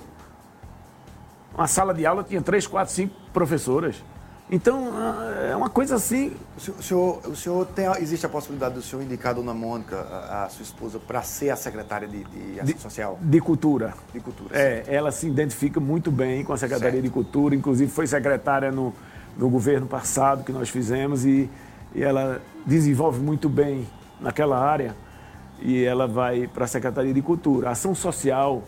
[1.54, 4.04] Uma sala de aula tinha três, quatro, cinco professoras.
[4.50, 6.36] Então, ah, é uma coisa assim.
[6.58, 10.46] O senhor, o senhor tem, existe a possibilidade do senhor indicar a dona Mônica, a,
[10.46, 13.20] a sua esposa, para ser a secretária de, de Ação de, Social?
[13.22, 13.94] De Cultura.
[14.12, 14.60] De Cultura.
[14.60, 17.04] É, ela se identifica muito bem com a Secretaria certo.
[17.04, 18.92] de Cultura, inclusive foi secretária no,
[19.38, 21.50] no governo passado que nós fizemos e,
[21.94, 23.88] e ela desenvolve muito bem
[24.20, 24.96] naquela área
[25.60, 27.70] e ela vai para a Secretaria de Cultura.
[27.70, 28.64] ação social,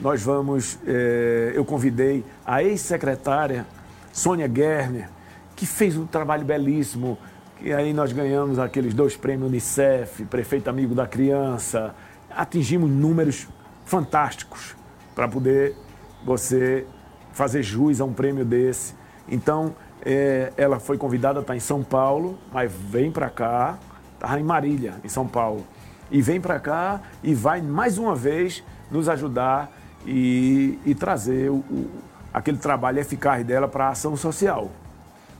[0.00, 3.66] nós vamos, é, eu convidei a ex-secretária
[4.12, 5.08] Sônia Gerner,
[5.54, 7.18] que fez um trabalho belíssimo,
[7.58, 11.94] que aí nós ganhamos aqueles dois prêmios Unicef, Prefeito Amigo da Criança,
[12.30, 13.46] atingimos números
[13.84, 14.74] fantásticos
[15.14, 15.76] para poder
[16.24, 16.86] você
[17.32, 18.94] fazer jus a um prêmio desse.
[19.28, 23.78] Então, é, ela foi convidada a estar em São Paulo, mas vem para cá,
[24.14, 25.64] estava em Marília, em São Paulo,
[26.10, 29.70] e vem para cá e vai mais uma vez nos ajudar
[30.06, 31.90] e, e trazer o, o
[32.32, 34.70] aquele trabalho eficaz dela para a ação social.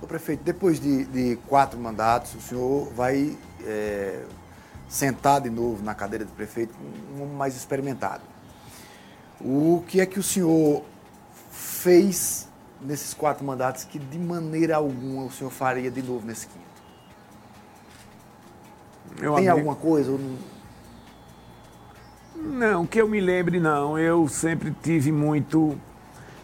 [0.07, 4.25] Prefeito, depois de, de, quatro mandatos, o senhor vai é,
[4.88, 6.75] sentar de novo na cadeira de prefeito,
[7.16, 8.22] um mais experimentado.
[9.40, 10.83] O que é que o senhor
[11.53, 12.48] fez
[12.85, 16.62] nesses quatro mandatos que de maneira alguma o senhor faria de novo nesse quinto?
[19.21, 19.71] Meu Tem amigo...
[19.71, 20.18] alguma coisa?
[22.37, 23.99] Não, que eu me lembre não.
[23.99, 25.79] Eu sempre tive muito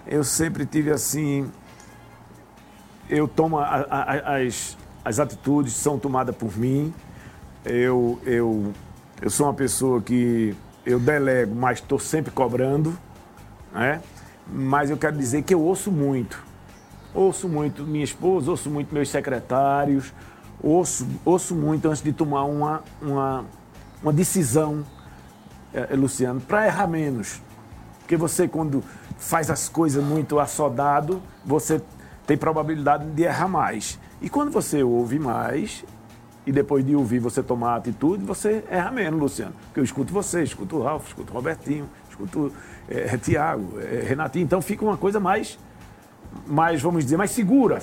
[0.09, 1.51] eu sempre tive assim.
[3.11, 6.94] Eu tomo a, a, as, as atitudes são tomadas por mim.
[7.62, 8.72] Eu, eu,
[9.20, 12.98] eu sou uma pessoa que eu delego, mas estou sempre cobrando.
[13.70, 14.01] Né?
[14.50, 16.42] Mas eu quero dizer que eu ouço muito.
[17.14, 20.12] Ouço muito minha esposa, ouço muito meus secretários,
[20.62, 23.44] ouço, ouço muito antes de tomar uma, uma,
[24.02, 24.84] uma decisão,
[25.72, 27.40] é, Luciano, para errar menos.
[28.00, 28.82] Porque você, quando
[29.18, 31.82] faz as coisas muito assodado, você
[32.26, 33.98] tem probabilidade de errar mais.
[34.20, 35.84] E quando você ouve mais,
[36.46, 39.52] e depois de ouvir você tomar atitude, você erra menos, Luciano.
[39.66, 42.52] Porque eu escuto você, escuto o Ralf, escuto o Robertinho, escuto
[42.88, 44.44] é, Tiago, é, Renatinho.
[44.44, 45.59] Então fica uma coisa mais,
[46.46, 47.81] mais, vamos dizer, mais segura.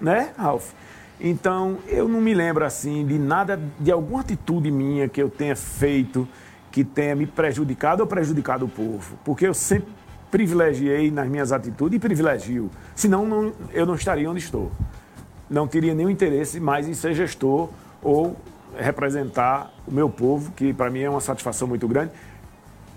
[0.00, 0.72] Né, Ralf?
[1.20, 5.54] Então, eu não me lembro assim de nada, de alguma atitude minha que eu tenha
[5.54, 6.28] feito
[6.72, 9.16] que tenha me prejudicado ou prejudicado o povo.
[9.24, 9.92] Porque eu sempre
[10.30, 12.70] privilegiei nas minhas atitudes e privilegio.
[12.94, 14.72] Senão, não, eu não estaria onde estou.
[15.48, 17.68] Não teria nenhum interesse mais em ser gestor
[18.02, 18.34] ou
[18.76, 22.10] representar o meu povo, que para mim é uma satisfação muito grande.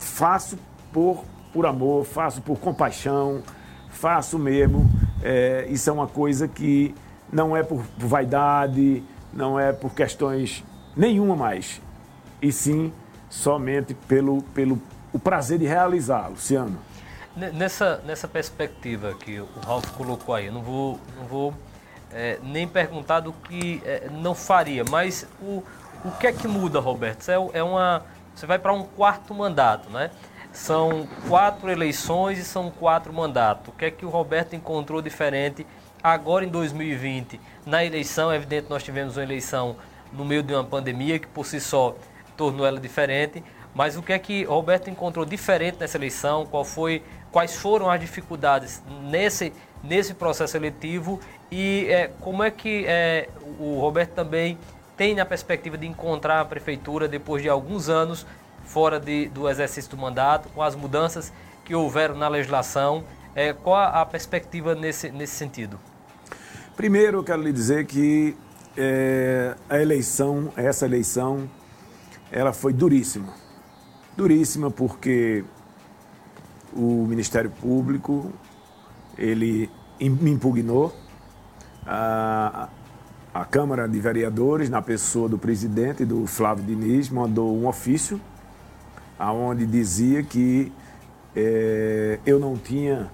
[0.06, 0.58] Faço
[0.94, 3.42] por, por amor, faço por compaixão,
[3.90, 4.90] faço mesmo.
[5.24, 6.94] É, isso é uma coisa que
[7.34, 10.64] não é por, vaidade, não é por questões
[10.96, 11.82] nenhuma mais,
[12.42, 12.94] e sim
[13.30, 14.80] somente pelo, pelo
[15.12, 16.78] o prazer de realizar, Luciano.
[17.36, 21.54] Nessa, nessa perspectiva que o Ralf colocou aí, eu não vou, não vou
[22.14, 25.64] é, nem perguntar do que é, não faria, mas o,
[26.06, 27.28] o que é que muda, Roberto?
[27.28, 28.04] É, é uma,
[28.36, 30.12] você vai para um quarto mandato, né?
[30.52, 33.70] São quatro eleições e são quatro mandatos.
[33.70, 35.66] O que é que o Roberto encontrou diferente
[36.04, 37.40] agora em 2020?
[37.66, 39.78] Na eleição, é evidente, nós tivemos uma eleição
[40.14, 41.96] no meio de uma pandemia que por si só
[42.38, 43.44] tornou ela diferente.
[43.74, 46.46] Mas o que é que Roberto encontrou diferente nessa eleição?
[46.46, 49.52] Qual foi quais foram as dificuldades nesse,
[49.84, 51.20] nesse processo eletivo
[51.52, 53.28] e é, como é que é,
[53.60, 54.58] o Roberto também
[54.98, 58.26] tem a perspectiva de encontrar a prefeitura depois de alguns anos
[58.64, 61.32] fora de, do exercício do mandato, com as mudanças
[61.64, 63.04] que houveram na legislação.
[63.36, 65.80] É, qual a, perspectiva nesse, nesse sentido?
[66.76, 68.36] Primeiro, eu quero lhe dizer que
[68.78, 71.50] é, a eleição, essa eleição,
[72.32, 73.34] ela foi duríssima.
[74.16, 75.44] Duríssima porque
[76.74, 78.32] o Ministério Público,
[79.18, 80.94] ele me impugnou,
[81.86, 82.70] a,
[83.36, 88.18] a Câmara de Vereadores, na pessoa do presidente, do Flávio Diniz, mandou um ofício
[89.20, 90.72] aonde dizia que
[91.36, 93.12] é, eu não tinha,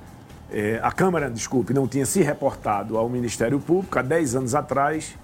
[0.52, 5.18] é, a Câmara, desculpe, não tinha se reportado ao Ministério Público há 10 anos atrás,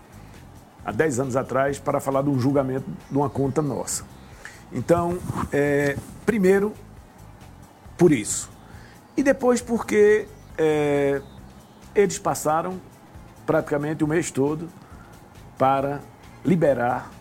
[0.84, 4.04] há 10 anos atrás, para falar de um julgamento de uma conta nossa.
[4.74, 5.20] Então,
[5.54, 6.74] é, primeiro,
[7.96, 8.50] por isso.
[9.16, 10.26] E depois porque
[11.94, 12.82] eles passaram
[13.46, 14.68] praticamente o mês todo
[15.58, 16.02] para
[16.46, 17.12] liberar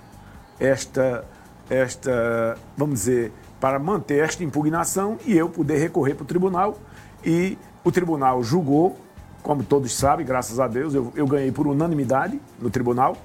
[0.60, 1.24] esta,
[1.68, 6.78] esta, vamos dizer, para manter esta impugnação e eu poder recorrer para o tribunal.
[7.24, 8.98] E o tribunal julgou,
[9.42, 13.16] como todos sabem, graças a Deus, eu, eu ganhei por unanimidade no tribunal.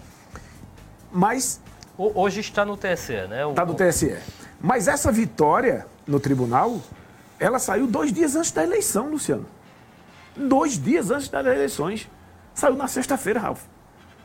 [1.12, 1.60] Mas.
[1.98, 3.48] Hoje está no TSE, né?
[3.50, 4.18] Está no TSE.
[4.60, 6.80] Mas essa vitória no tribunal,
[7.40, 9.46] ela saiu dois dias antes da eleição, Luciano.
[10.36, 12.10] Dois dias antes das eleições.
[12.54, 13.64] Saiu na sexta-feira, Ralf.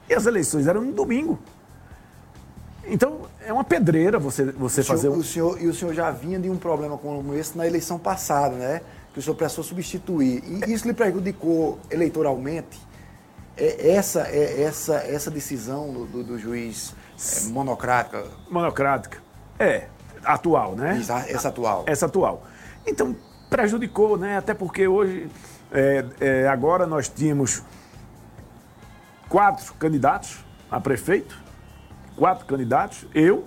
[0.08, 1.38] E as eleições eram no domingo.
[2.88, 5.18] Então, é uma pedreira você, você o fazer senhor, um...
[5.18, 8.54] o senhor E o senhor já vinha de um problema como esse na eleição passada,
[8.54, 8.80] né?
[9.12, 10.42] Que o senhor precisou substituir.
[10.44, 12.80] E isso lhe prejudicou eleitoralmente?
[13.56, 18.24] É essa, é essa, essa decisão do, do, do juiz é, monocrática?
[18.50, 19.18] Monocrática.
[19.58, 19.86] É,
[20.22, 21.00] atual, né?
[21.28, 21.84] Essa atual.
[21.86, 22.44] Essa atual.
[22.86, 23.16] Então,
[23.48, 24.36] prejudicou, né?
[24.36, 25.28] Até porque hoje,
[25.72, 27.62] é, é, agora nós tínhamos
[29.28, 31.38] quatro candidatos a prefeito,
[32.16, 33.46] quatro candidatos, eu,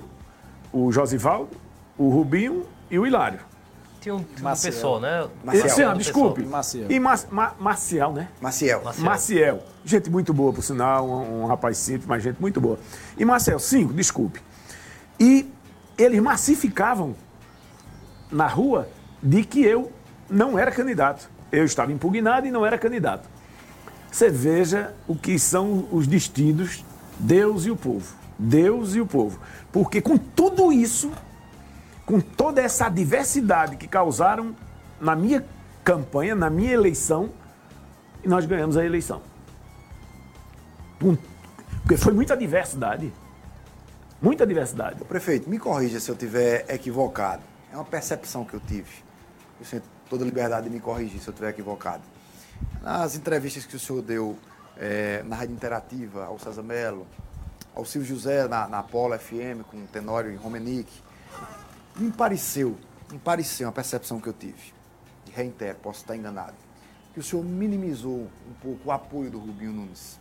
[0.71, 1.55] o Josivaldo,
[1.97, 3.39] o Rubinho e o Hilário.
[3.99, 5.29] Tinha um, uma pessoa, né?
[5.43, 5.95] Marcial.
[5.95, 6.43] desculpe.
[6.43, 6.89] Maciel.
[6.89, 8.29] E Mar, Mar, Marcial, né?
[8.39, 8.81] Maciel.
[8.81, 9.05] Maciel.
[9.05, 9.63] Maciel.
[9.83, 12.79] Gente muito boa, por sinal, um, um, rapaz simples, mas gente muito boa.
[13.17, 14.41] E Marcel, cinco, desculpe.
[15.19, 15.51] E
[15.97, 17.13] eles massificavam
[18.31, 18.87] na rua
[19.21, 19.91] de que eu
[20.29, 21.29] não era candidato.
[21.51, 23.27] Eu estava impugnado e não era candidato.
[24.12, 26.84] Você veja o que são os destinos,
[27.19, 28.15] Deus e o povo.
[28.38, 29.39] Deus e o povo.
[29.72, 31.12] Porque com tudo isso,
[32.06, 34.56] com toda essa diversidade que causaram
[35.00, 35.45] na minha
[35.84, 37.30] campanha, na minha eleição,
[38.26, 39.22] nós ganhamos a eleição.
[40.98, 43.13] Porque foi muita diversidade.
[44.22, 45.04] Muita diversidade.
[45.06, 47.41] Prefeito, me corrija se eu estiver equivocado.
[47.72, 49.04] É uma percepção que eu tive.
[49.60, 52.04] Eu sinto toda liberdade de me corrigir se eu estiver equivocado.
[52.82, 54.38] Nas entrevistas que o senhor deu
[54.78, 57.06] é, na Rádio Interativa ao César Melo,
[57.76, 60.91] ao Silvio José na, na Polo FM com Tenório e Romenick,
[61.95, 62.78] me pareceu,
[63.12, 64.74] me pareceu uma percepção que eu tive,
[65.28, 66.56] e reitero, posso estar enganado,
[67.13, 70.19] que o senhor minimizou um pouco o apoio do Rubinho Nunes.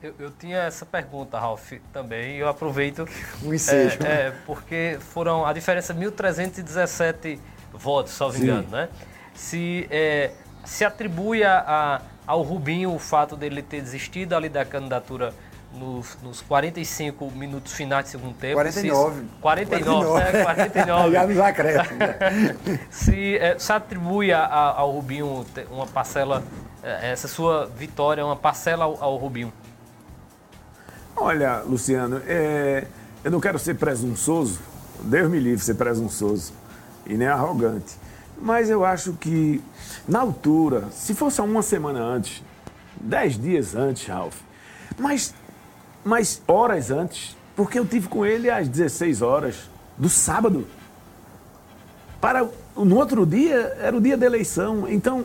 [0.00, 3.04] Eu, eu tinha essa pergunta, Ralf, também, e eu aproveito.
[3.42, 3.98] Um ensejo.
[4.04, 7.38] É, é, porque foram a diferença 1.317
[7.72, 8.88] votos, salvo engano, né?
[9.34, 10.32] Se, é,
[10.68, 15.32] se atribui a, a, ao Rubinho o fato dele ter desistido ali da candidatura
[15.72, 18.54] nos, nos 45 minutos finais de segundo tempo.
[18.54, 19.16] 49.
[19.16, 20.32] Se, 49, 49.
[20.32, 20.44] Né?
[20.44, 21.12] 49.
[21.12, 21.98] Já nos acréscimos.
[21.98, 22.80] Né?
[22.90, 26.44] se, é, se atribui a, ao Rubinho uma parcela,
[26.82, 29.52] é, essa sua vitória, uma parcela ao, ao Rubinho?
[31.16, 32.86] Olha, Luciano, é,
[33.24, 34.60] eu não quero ser presunçoso,
[35.00, 36.52] Deus me livre ser presunçoso
[37.06, 37.96] e nem arrogante.
[38.40, 39.62] Mas eu acho que,
[40.06, 42.42] na altura, se fosse uma semana antes,
[43.00, 44.36] dez dias antes, Ralph,
[44.98, 45.34] mas,
[46.04, 50.66] mas horas antes, porque eu tive com ele às 16 horas do sábado.
[52.20, 54.88] Para no outro dia era o dia da eleição.
[54.88, 55.24] Então,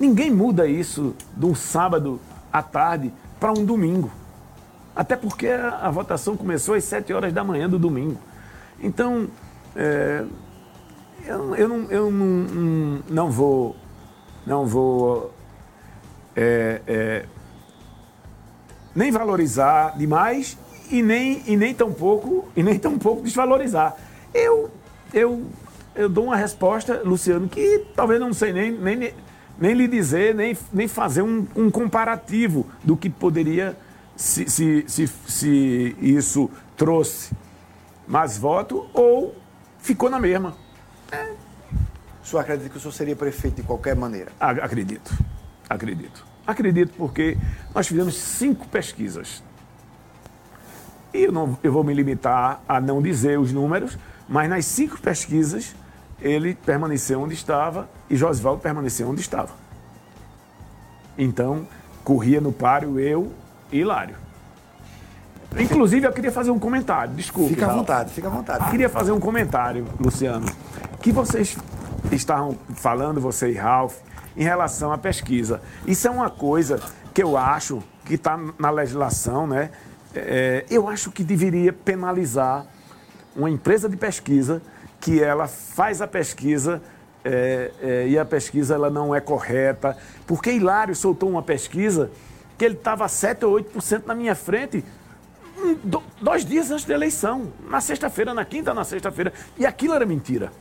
[0.00, 2.20] ninguém muda isso de um sábado
[2.52, 4.10] à tarde para um domingo.
[4.96, 8.18] Até porque a, a, votação começou às 7 horas da manhã do domingo.
[8.80, 9.28] Então,
[9.76, 10.24] é,
[11.28, 13.76] eu, eu, não, eu não, não, vou,
[14.46, 15.30] não vou
[16.34, 17.26] é, é,
[18.94, 20.56] nem valorizar demais
[20.90, 23.94] e nem, e nem tão pouco e nem tão pouco desvalorizar.
[24.32, 24.70] Eu,
[25.12, 25.44] eu,
[25.94, 29.12] eu dou uma resposta, Luciano, que talvez não sei nem, nem,
[29.58, 33.76] nem lhe dizer, nem, nem fazer um, um comparativo do que poderia
[34.16, 37.34] se, se, se, se isso trouxe
[38.06, 39.36] mais voto ou
[39.78, 40.67] ficou na mesma.
[42.22, 44.30] O senhor acredita que o senhor seria prefeito de qualquer maneira?
[44.38, 45.12] Acredito.
[45.68, 46.26] Acredito.
[46.46, 47.36] Acredito porque
[47.74, 49.42] nós fizemos cinco pesquisas.
[51.12, 53.98] E eu, não, eu vou me limitar a não dizer os números,
[54.28, 55.74] mas nas cinco pesquisas
[56.20, 59.52] ele permaneceu onde estava e Josivaldo permaneceu onde estava.
[61.16, 61.66] Então,
[62.04, 63.32] corria no páreo eu
[63.72, 64.27] e Hilário.
[65.56, 67.54] Inclusive, eu queria fazer um comentário, desculpe.
[67.54, 68.70] Fica à vontade, fica à vontade.
[68.70, 70.46] Queria fazer um comentário, Luciano,
[71.00, 71.56] que vocês
[72.12, 73.96] estavam falando, você e Ralph,
[74.36, 75.60] em relação à pesquisa.
[75.86, 76.80] Isso é uma coisa
[77.14, 79.70] que eu acho que está na legislação, né?
[80.14, 82.66] É, eu acho que deveria penalizar
[83.36, 84.62] uma empresa de pesquisa
[85.00, 86.82] que ela faz a pesquisa
[87.24, 89.96] é, é, e a pesquisa ela não é correta.
[90.26, 92.10] Porque Hilário soltou uma pesquisa
[92.56, 94.84] que ele estava 7 ou 8% na minha frente
[95.84, 97.52] do- dois dias antes da eleição.
[97.68, 99.32] Na sexta-feira, na quinta, na sexta-feira.
[99.56, 100.52] E aquilo era mentira.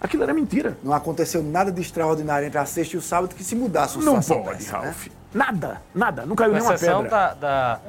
[0.00, 0.78] Aquilo era mentira.
[0.82, 4.04] Não aconteceu nada de extraordinário entre a sexta e o sábado que se mudasse uma
[4.04, 4.70] Não pode, né?
[4.70, 5.06] Ralf.
[5.34, 6.24] Nada, nada.
[6.24, 7.02] Não caiu Com nenhuma pedra.
[7.02, 7.80] da, da,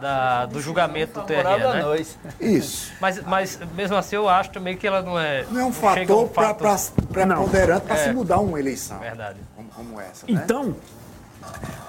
[0.00, 1.82] da- do julgamento do TRE, né?
[1.82, 2.16] nós.
[2.40, 2.92] Isso.
[3.00, 5.44] Mas, mas mesmo assim eu acho também que ela não é.
[5.50, 6.76] Não é um fator um pra- pra-
[7.12, 8.04] preponderante para É.
[8.04, 8.98] se mudar uma eleição.
[9.00, 9.38] Verdade.
[9.54, 10.40] Como, como essa, né?
[10.42, 10.74] Então,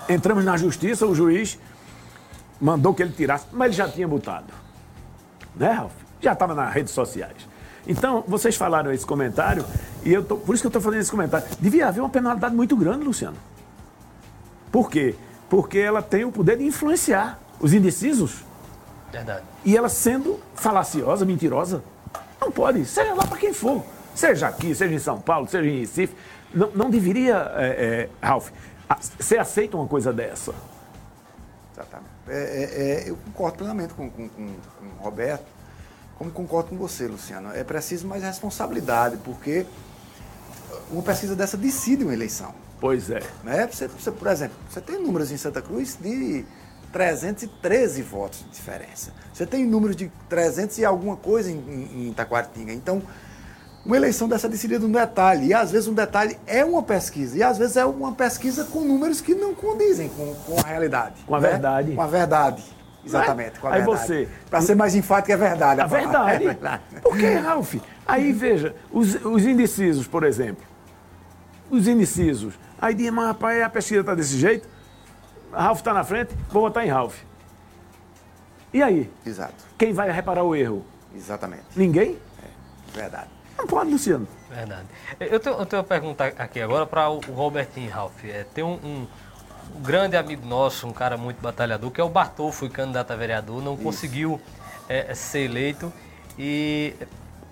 [0.10, 1.58] entramos na justiça, o juiz
[2.60, 4.54] mandou que ele tirasse, mas ele já tinha botado.
[5.56, 5.94] Né, Ralf?
[6.22, 7.48] Já estava nas redes sociais.
[7.88, 9.64] Então, vocês falaram esse comentário,
[10.04, 11.48] e eu tô, por isso que eu estou fazendo esse comentário.
[11.60, 13.38] Devia haver uma penalidade muito grande, Luciano.
[14.72, 15.16] Por quê?
[15.50, 18.44] Porque ela tem o poder de influenciar os indecisos.
[19.12, 19.44] Verdade.
[19.64, 21.82] E ela sendo falaciosa, mentirosa,
[22.42, 23.84] não pode, seja lá para quem for.
[24.14, 26.16] Seja aqui, seja em São Paulo, seja em Recife.
[26.54, 28.50] Não, não deveria, é, é, Ralf,
[29.20, 30.54] ser aceita uma coisa dessa.
[31.78, 32.12] Exatamente.
[32.28, 35.46] É, é, é, eu concordo plenamente com, com, com, com o Roberto,
[36.18, 37.52] como concordo com você, Luciano.
[37.54, 39.66] É preciso mais responsabilidade, porque
[40.90, 42.54] uma pesquisa dessa decide uma eleição.
[42.80, 43.22] Pois é.
[43.44, 43.68] Né?
[43.68, 46.44] Você, você, por exemplo, você tem números em Santa Cruz de
[46.92, 49.14] 313 votos de diferença.
[49.32, 52.72] Você tem números de 300 e alguma coisa em, em, em.
[52.72, 53.02] Então,
[53.86, 55.48] uma eleição dessa é decidida no detalhe.
[55.48, 57.38] E às vezes um detalhe é uma pesquisa.
[57.38, 61.16] E às vezes é uma pesquisa com números que não condizem com, com a realidade.
[61.26, 61.50] Com a né?
[61.50, 61.92] verdade.
[61.94, 62.64] Com a verdade.
[63.06, 64.06] Exatamente, com a Aí verdade.
[64.06, 65.80] você- Para ser mais enfático, é verdade.
[65.80, 66.44] A verdade.
[66.44, 66.84] É verdade.
[67.02, 67.76] Por que, Ralf?
[68.06, 70.64] Aí veja, os, os indecisos, por exemplo.
[71.70, 72.54] Os indecisos.
[72.82, 74.68] Aí diz, mas rapaz, a pesquisa está desse jeito.
[75.54, 77.16] Ralf está na frente, vou votar em Ralf.
[78.74, 79.10] E aí?
[79.26, 79.56] Exato.
[79.78, 80.86] Quem vai reparar o erro?
[81.16, 81.64] Exatamente.
[81.78, 82.20] Ninguém?
[82.94, 83.30] Verdade.
[83.58, 84.28] Não pode, Luciano.
[84.50, 84.86] Verdade.
[85.20, 88.24] Eu tenho, eu tenho uma pergunta aqui agora para o Robertinho Ralph.
[88.26, 89.08] É, tem um, um-
[89.76, 93.16] um grande amigo nosso, um cara muito batalhador, que é o Bartol, foi candidato a
[93.18, 94.40] vereador, não conseguiu
[94.88, 95.92] é, ser eleito.
[96.40, 96.94] E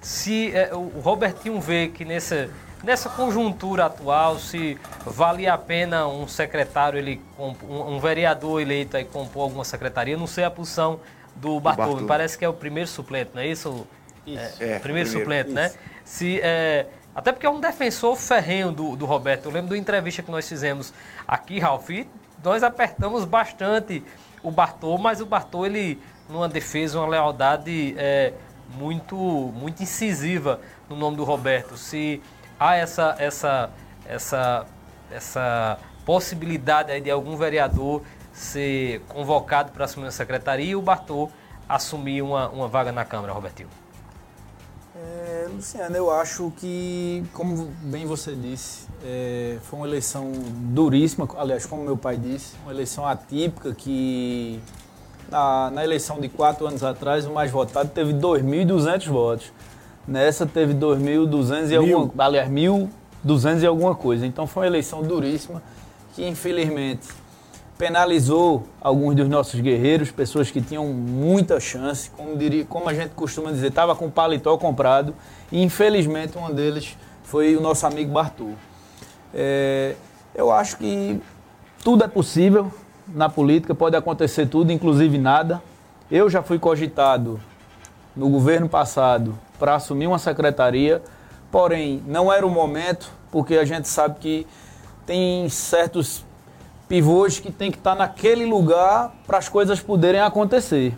[0.01, 2.49] se é, o Robertinho vê que nessa,
[2.83, 9.03] nessa conjuntura atual, se valia a pena um secretário, ele um, um vereador eleito aí
[9.03, 10.99] compor alguma secretaria, não sei a posição
[11.35, 13.85] do Bartol, parece que é o primeiro suplente, não é isso?
[14.25, 14.63] Isso.
[14.63, 15.67] É, primeiro, primeiro, suplente, né?
[15.67, 15.77] isso.
[16.03, 19.45] Se, é, até porque é um defensor ferrenho do, do Roberto.
[19.45, 20.93] Eu lembro da entrevista que nós fizemos
[21.27, 22.07] aqui, Ralf, e
[22.43, 24.03] nós apertamos bastante
[24.43, 25.99] o Bartô, mas o Bartô, ele,
[26.29, 28.33] numa defesa, uma lealdade é,
[28.75, 30.59] muito, muito incisiva
[30.89, 31.77] no nome do Roberto.
[31.77, 32.21] Se
[32.59, 33.69] há essa, essa,
[34.05, 34.65] essa,
[35.09, 38.03] essa possibilidade aí de algum vereador
[38.33, 41.29] ser convocado para assumir a secretaria e o Bartô
[41.67, 43.69] assumir uma, uma vaga na Câmara, Robertinho.
[44.97, 50.31] É, Luciano, eu acho que, como bem você disse, é, foi uma eleição
[50.71, 54.61] duríssima, aliás, como meu pai disse, uma eleição atípica que
[55.29, 59.51] na, na eleição de quatro anos atrás, o mais votado teve 2.200 votos.
[60.07, 64.25] Nessa teve 2.200 e alguma, aliás, 1.200 e alguma coisa.
[64.25, 65.61] Então foi uma eleição duríssima
[66.13, 67.09] que, infelizmente,
[67.77, 73.09] penalizou alguns dos nossos guerreiros, pessoas que tinham muita chance, como, diria, como a gente
[73.09, 75.13] costuma dizer, estava com paletó comprado,
[75.51, 78.49] e infelizmente um deles foi o nosso amigo Bartô.
[79.33, 79.95] É,
[80.33, 81.21] eu acho que
[81.83, 82.71] tudo é possível
[83.07, 85.61] na política, pode acontecer tudo, inclusive nada.
[86.09, 87.39] Eu já fui cogitado
[88.15, 91.01] no governo passado para assumir uma secretaria,
[91.51, 94.47] porém não era o momento, porque a gente sabe que
[95.05, 96.24] tem certos
[96.87, 100.95] pivôs que tem que estar naquele lugar para as coisas poderem acontecer.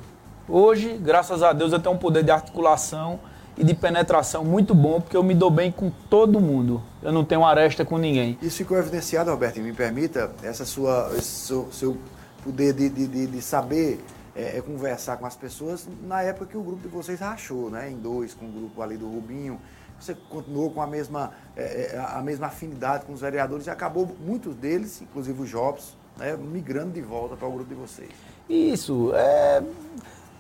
[0.47, 3.19] Hoje, graças a Deus, eu tenho um poder de articulação
[3.57, 6.81] e de penetração muito bom, porque eu me dou bem com todo mundo.
[7.01, 8.38] Eu não tenho aresta com ninguém.
[8.41, 11.97] Isso ficou evidenciado, Roberto, e me permita, essa sua, seu, seu
[12.43, 14.03] poder de, de, de, de saber
[14.35, 17.89] é, é, conversar com as pessoas na época que o grupo de vocês rachou, né?
[17.89, 19.59] Em dois, com o grupo ali do Rubinho.
[19.99, 24.15] Você continuou com a mesma, é, é, a mesma afinidade com os vereadores e acabou
[24.25, 28.11] muitos deles, inclusive o Jobs, né, migrando de volta para o grupo de vocês.
[28.49, 29.11] Isso.
[29.15, 29.63] É,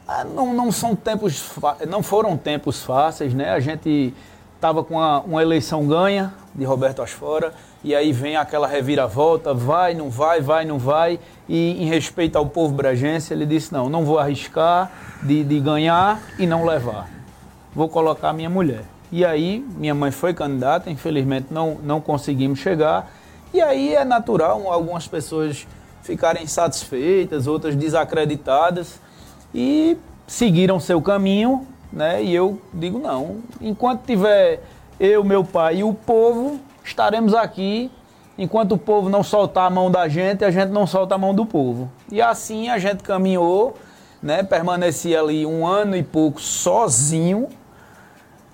[0.09, 1.51] é não, não são tempos,
[1.87, 3.49] não foram tempos fáceis, né?
[3.51, 4.13] A gente
[4.57, 7.53] estava com uma, uma, eleição ganha de Roberto Asfora
[7.83, 12.47] e aí vem aquela reviravolta, vai, não vai, vai, não vai e em respeito ao
[12.47, 14.91] povo brejense ele disse não, não vou arriscar
[15.21, 17.07] de, de ganhar e não levar,
[17.73, 18.83] vou colocar minha mulher.
[19.11, 23.09] E aí minha mãe foi candidata, infelizmente não, não conseguimos chegar
[23.53, 25.65] e aí é natural algumas pessoas
[26.03, 28.99] ficarem satisfeitas, outras desacreditadas
[29.53, 32.23] e seguiram seu caminho, né?
[32.23, 34.61] E eu digo não, enquanto tiver
[34.99, 37.89] eu, meu pai e o povo, estaremos aqui.
[38.37, 41.33] Enquanto o povo não soltar a mão da gente, a gente não solta a mão
[41.33, 41.89] do povo.
[42.11, 43.75] E assim a gente caminhou,
[44.21, 44.43] né?
[44.43, 47.47] Permaneci ali um ano e pouco sozinho,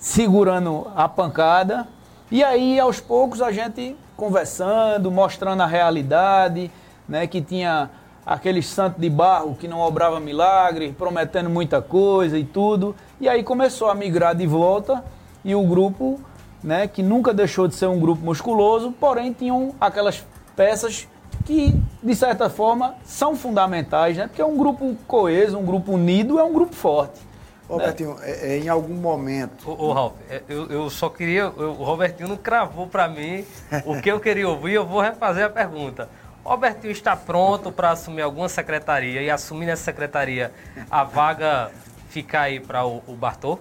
[0.04, 1.88] segurando a pancada.
[2.30, 6.70] E aí, aos poucos, a gente conversando, mostrando a realidade,
[7.08, 7.26] né?
[7.26, 7.90] Que tinha
[8.26, 12.94] aquele santo de barro que não obrava milagre, prometendo muita coisa e tudo.
[13.22, 15.02] E aí começou a migrar de volta
[15.44, 16.20] e o grupo,
[16.62, 21.08] né, que nunca deixou de ser um grupo musculoso, porém tinham aquelas peças
[21.46, 24.28] que, de certa forma, são fundamentais, né?
[24.28, 27.33] Porque é um grupo coeso, um grupo unido, é um grupo forte.
[27.68, 27.86] Ô, né?
[27.86, 29.70] Robertinho, é, é, em algum momento.
[29.70, 31.42] Ô, ô Ralf, é, eu, eu só queria.
[31.42, 33.46] Eu, o Robertinho não cravou para mim
[33.86, 36.10] o que eu queria ouvir, eu vou refazer a pergunta.
[36.44, 40.52] Robertinho está pronto para assumir alguma secretaria e assumir nessa secretaria
[40.92, 41.72] a vaga
[42.10, 43.58] ficar aí para o, o Bartô?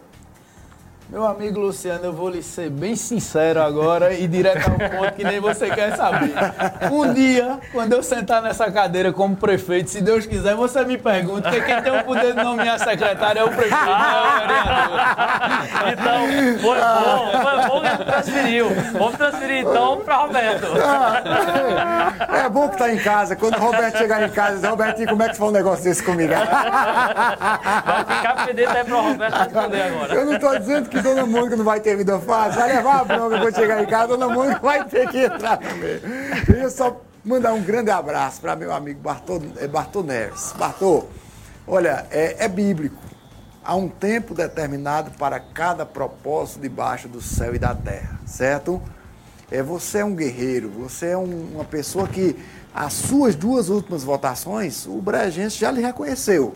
[1.13, 5.23] Meu amigo Luciano, eu vou lhe ser bem sincero agora e direto ao ponto que
[5.23, 6.33] nem você quer saber.
[6.91, 11.51] Um dia, quando eu sentar nessa cadeira como prefeito, se Deus quiser, você me pergunta,
[11.51, 15.01] porque quem tem o poder de nomear secretário é o prefeito, não é o vereador.
[15.93, 18.71] Então, foi bom, foi bom que ele transferiu.
[18.93, 20.67] Vamos transferir então para Roberto.
[20.83, 23.37] Ah, é, bom que tá em casa.
[23.37, 26.03] Quando o Roberto chegar em casa, diz, Robertinho, como é que foi um negócio desse
[26.03, 26.33] comigo?
[26.33, 30.15] Vai ficar pendente aí para o Roberto responder agora.
[30.15, 33.05] Eu não estou dizendo que Dona Mônica não vai ter vida fácil, vai levar a
[33.05, 36.01] bronca quando chegar em casa, Dona Mônica vai ter que entrar também.
[36.47, 40.53] Deixa eu só mandar um grande abraço para meu amigo Bartô, é, Bartô Neves.
[40.57, 41.05] Bartô,
[41.67, 42.97] olha, é, é bíblico.
[43.65, 48.83] Há um tempo determinado para cada propósito debaixo do céu e da terra, certo?
[49.51, 52.37] É, você é um guerreiro, você é um, uma pessoa que
[52.75, 56.55] as suas duas últimas votações, o Bregense já lhe reconheceu.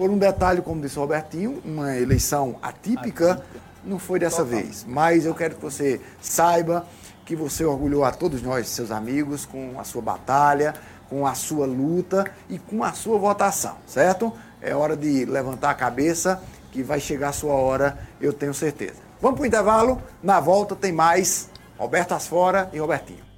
[0.00, 3.60] Por um detalhe, como disse o Robertinho, uma eleição atípica, atípica.
[3.84, 4.62] não foi dessa Total.
[4.62, 4.82] vez.
[4.88, 6.86] Mas eu quero que você saiba
[7.26, 10.72] que você orgulhou a todos nós, seus amigos, com a sua batalha,
[11.10, 14.32] com a sua luta e com a sua votação, certo?
[14.62, 16.42] É hora de levantar a cabeça,
[16.72, 19.02] que vai chegar a sua hora, eu tenho certeza.
[19.20, 23.29] Vamos para o intervalo, na volta tem mais Roberto Asfora e Robertinho.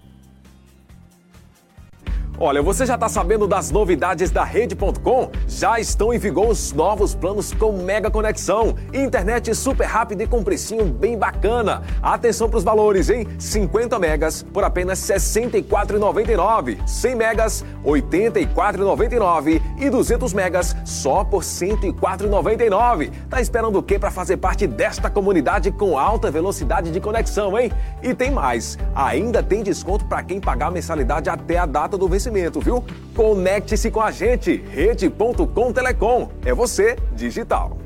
[2.39, 5.31] Olha, você já está sabendo das novidades da Rede.com?
[5.47, 10.43] Já estão em vigor os novos planos com mega conexão, internet super rápida e com
[10.43, 11.83] precinho bem bacana.
[12.03, 13.29] Atenção para os valores, hein?
[13.39, 21.43] 50 megas por apenas R$ 64,99, 100 megas R$ 84,99 e 200 megas só por
[21.43, 23.13] R$ 104,99.
[23.29, 27.71] Tá esperando o quê para fazer parte desta comunidade com alta velocidade de conexão, hein?
[28.03, 32.09] E tem mais, ainda tem desconto para quem pagar a mensalidade até a data do
[32.09, 32.22] vencimento
[32.61, 32.85] viu?
[33.15, 36.31] Conecte-se com a gente, rede.com Telecom.
[36.45, 37.79] É você, digital.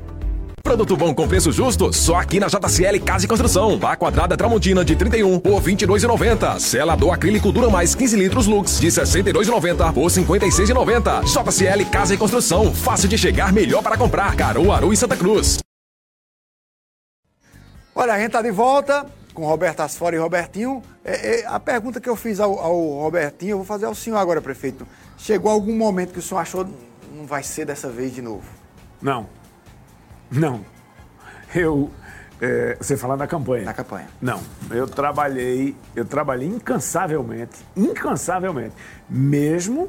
[0.67, 3.79] Produto bom com preço justo, só aqui na JCL Casa e Construção.
[3.79, 6.59] Pá quadrada Tramontina de 31 por 22,90.
[6.59, 11.23] Selador acrílico dura mais 15 litros Lux de 62,90 por 56,90.
[11.23, 14.35] JCL Casa e Construção, fácil de chegar, melhor para comprar.
[14.35, 15.57] Caruaru e Santa Cruz.
[17.95, 19.05] Olha, a gente tá de volta
[19.37, 20.81] com Roberto Asfora e Robertinho.
[21.05, 24.17] É, é, a pergunta que eu fiz ao, ao, Robertinho, eu vou fazer ao senhor
[24.17, 24.87] agora, prefeito.
[25.15, 26.67] Chegou algum momento que o senhor achou
[27.15, 28.49] não vai ser dessa vez de novo?
[28.99, 29.29] Não.
[30.31, 30.65] Não.
[31.53, 31.91] Eu.
[32.41, 33.65] É, você fala da campanha.
[33.65, 34.07] Na campanha.
[34.19, 34.41] Não.
[34.71, 38.73] Eu trabalhei, eu trabalhei incansavelmente, incansavelmente.
[39.07, 39.87] Mesmo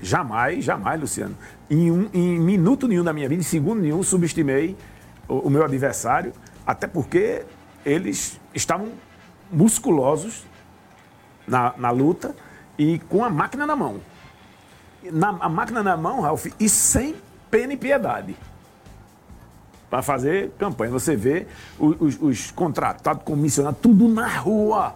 [0.00, 1.36] jamais, jamais, Luciano,
[1.68, 4.76] em, um, em minuto nenhum da minha vida, em segundo nenhum, subestimei
[5.26, 6.32] o, o meu adversário,
[6.64, 7.42] até porque
[7.84, 8.92] eles estavam
[9.50, 10.44] musculosos
[11.46, 12.34] na, na luta
[12.78, 14.00] e com a máquina na mão.
[15.10, 17.16] Na, a máquina na mão, Ralf, e sem
[17.50, 18.36] pena e piedade.
[19.90, 20.90] Para fazer campanha.
[20.90, 21.46] Você vê
[21.78, 24.94] os, os, os contratados, comissionados, tudo na rua.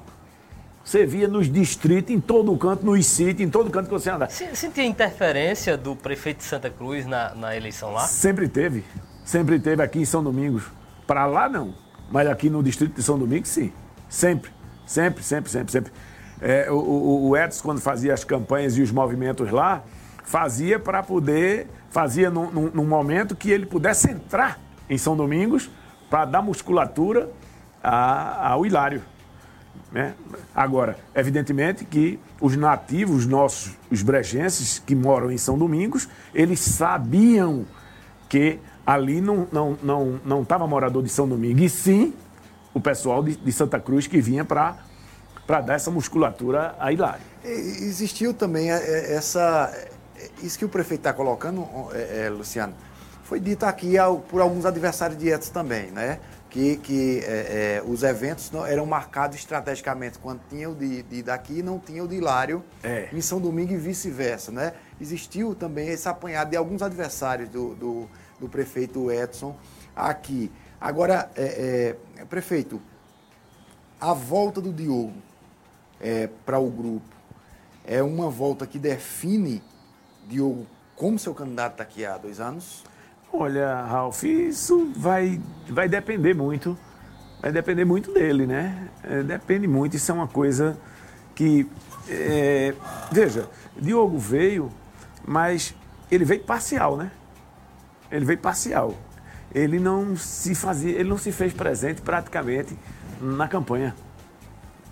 [0.82, 4.28] Você via nos distritos, em todo canto, nos sítios, em todo canto que você anda.
[4.28, 8.06] Sentia interferência do prefeito de Santa Cruz na, na eleição lá?
[8.06, 8.84] Sempre teve.
[9.24, 10.62] Sempre teve aqui em São Domingos.
[11.04, 11.74] Para lá, não.
[12.10, 13.72] Mas aqui no distrito de São Domingos, sim.
[14.08, 14.50] Sempre,
[14.86, 15.92] sempre, sempre, sempre, sempre.
[16.40, 19.82] É, o, o, Edson, quando fazia as campanhas e os movimentos lá,
[20.22, 25.70] fazia para poder, fazia num, num, num, momento que ele pudesse entrar em São Domingos
[26.10, 27.30] para dar musculatura
[27.82, 29.02] ao Hilário.
[29.90, 30.14] Né?
[30.54, 37.64] Agora, evidentemente que os nativos nossos, os brejenses que moram em São Domingos, eles sabiam
[38.28, 42.14] que ali não estava não, não, não morador de São Domingos, e sim
[42.72, 44.76] o pessoal de, de Santa Cruz que vinha para
[45.62, 47.24] dar essa musculatura a Hilário.
[47.42, 49.72] Existiu também é, é, essa.
[50.42, 52.74] Isso que o prefeito está colocando, é, é, Luciano,
[53.24, 56.20] foi dito aqui ao, por alguns adversários de Edson também, né?
[56.50, 61.22] Que, que é, é, os eventos não, eram marcados estrategicamente quando tinha o de, de
[61.22, 63.08] daqui e não tinha o de Hilário é.
[63.12, 64.72] em São Domingo e vice-versa, né?
[65.00, 68.08] Existiu também esse apanhado de alguns adversários do, do,
[68.40, 69.56] do prefeito Edson
[69.94, 70.50] aqui.
[70.80, 72.80] Agora, é, é, prefeito,
[74.00, 75.14] a volta do Diogo
[76.00, 77.16] é, para o grupo
[77.84, 79.62] é uma volta que define
[80.28, 82.84] Diogo como seu candidato daqui a dois anos?
[83.32, 86.76] Olha, Ralf, isso vai, vai depender muito.
[87.40, 88.88] Vai depender muito dele, né?
[89.04, 89.96] É, depende muito.
[89.96, 90.76] Isso é uma coisa
[91.34, 91.68] que.
[92.08, 92.74] É,
[93.12, 94.70] veja, Diogo veio,
[95.26, 95.74] mas
[96.10, 97.10] ele veio parcial, né?
[98.10, 98.94] Ele veio parcial.
[99.54, 102.76] Ele não se fazia, ele não se fez presente praticamente
[103.20, 103.94] na campanha.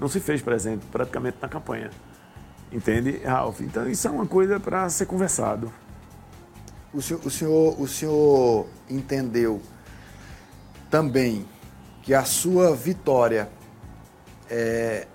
[0.00, 1.90] Não se fez presente praticamente na campanha.
[2.72, 3.60] Entende, Ralf?
[3.60, 5.72] Então isso é uma coisa para ser conversado.
[6.92, 9.60] O senhor, o, senhor, o senhor entendeu
[10.90, 11.44] também
[12.02, 13.48] que a sua vitória
[14.48, 15.06] é,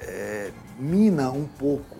[0.00, 1.96] é, mina um pouco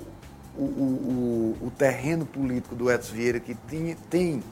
[0.57, 4.43] o, o, o, terreno político do Edson Vieira, que tem, tem,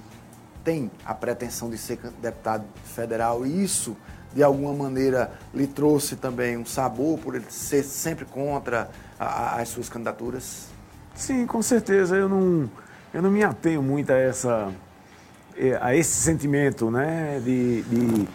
[0.65, 3.97] tem a pretensão de ser deputado federal, e isso,
[4.35, 8.91] de alguma maneira, lhe trouxe também um sabor por ele ser sempre contra
[9.21, 10.67] a, as suas candidaturas?
[11.15, 12.17] Sim, com certeza.
[12.17, 12.69] Eu não
[13.15, 14.73] eu não me atenho muito a, essa,
[15.57, 18.29] eh, a esse sentimento né, de, de,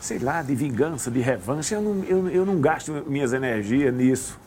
[0.00, 1.72] sei lá, de vingança, de revanche.
[1.72, 4.40] Eu não, eu, eu não gasto minhas energias nisso.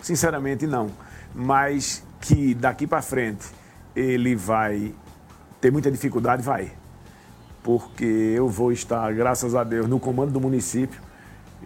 [0.00, 0.92] Sinceramente, não.
[1.34, 3.48] Mas que daqui para frente
[3.96, 4.94] ele vai
[5.60, 6.72] ter muita dificuldade, vai.
[7.62, 11.00] Porque eu vou estar, graças a Deus, no comando do município,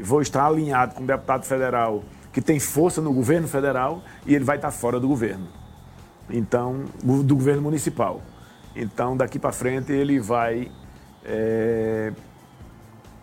[0.00, 4.44] vou estar alinhado com o deputado federal que tem força no governo federal e ele
[4.44, 5.60] vai estar fora do governo
[6.32, 8.20] então do governo municipal.
[8.74, 10.70] Então, daqui para frente, ele vai
[11.24, 12.12] é,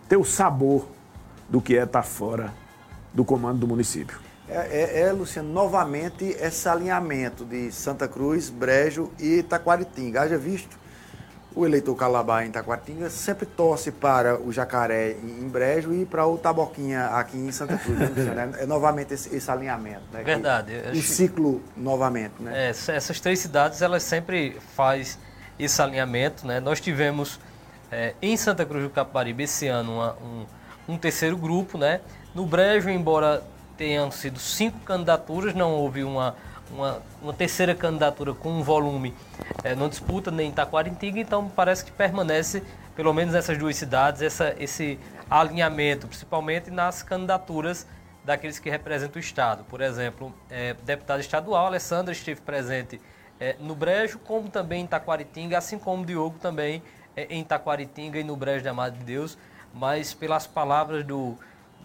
[0.08, 0.88] ter o sabor
[1.48, 2.52] do que é estar fora
[3.12, 4.18] do comando do município.
[4.50, 10.22] É, é, é, Luciano, novamente esse alinhamento de Santa Cruz, Brejo e Taquaritinga.
[10.22, 10.78] Haja visto
[11.54, 16.38] o eleitor Calabá em Taquaritinga sempre torce para o Jacaré em Brejo e para o
[16.38, 17.98] Taboquinha aqui em Santa Cruz.
[17.98, 18.52] Né?
[18.58, 20.04] É novamente esse, esse alinhamento.
[20.12, 20.22] Né?
[20.22, 20.72] Verdade.
[20.92, 22.34] O ciclo novamente.
[22.40, 22.68] Né?
[22.68, 25.18] É, essas três cidades elas sempre faz
[25.58, 26.46] esse alinhamento.
[26.46, 26.60] Né?
[26.60, 27.40] Nós tivemos
[27.90, 30.46] é, em Santa Cruz do Capibaribe esse ano uma, um,
[30.94, 31.76] um terceiro grupo.
[31.76, 32.00] Né?
[32.34, 33.42] No Brejo, embora
[33.78, 36.36] tenham sido cinco candidaturas, não houve uma
[36.70, 39.14] uma, uma terceira candidatura com um volume
[39.64, 42.62] é, disputa nem Taquaritinga, então parece que permanece,
[42.94, 44.98] pelo menos nessas duas cidades, essa, esse
[45.30, 47.86] alinhamento, principalmente nas candidaturas
[48.24, 49.64] daqueles que representam o Estado.
[49.64, 53.00] Por exemplo, é, deputado estadual, Alessandra esteve presente
[53.40, 56.82] é, no Brejo, como também em Taquaritinga, assim como Diogo também
[57.16, 59.38] é, em Taquaritinga e no Brejo de Amado de Deus,
[59.72, 61.36] mas pelas palavras do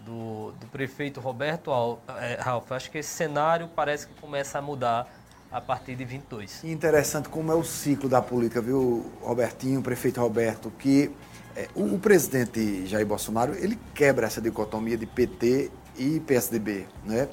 [0.04, 5.08] do, do prefeito Roberto é, Ralf, acho que esse cenário parece que começa a mudar
[5.50, 6.64] a partir de 22.
[6.64, 11.10] Interessante como é o ciclo da política, viu, Robertinho, prefeito Roberto, que
[11.56, 17.28] é, o, o, presidente Jair Bolsonaro, ele quebra essa dicotomia de PT e PSDB, né?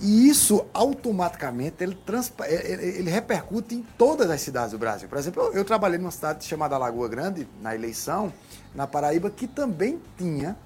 [0.00, 5.06] E isso automaticamente ele, ele, é, é, ele, repercute em todas as cidades do Brasil.
[5.06, 8.32] Por exemplo, eu, eu trabalhei numa cidade chamada Lagoa Grande, na eleição,
[8.74, 10.56] na Paraíba, que também tinha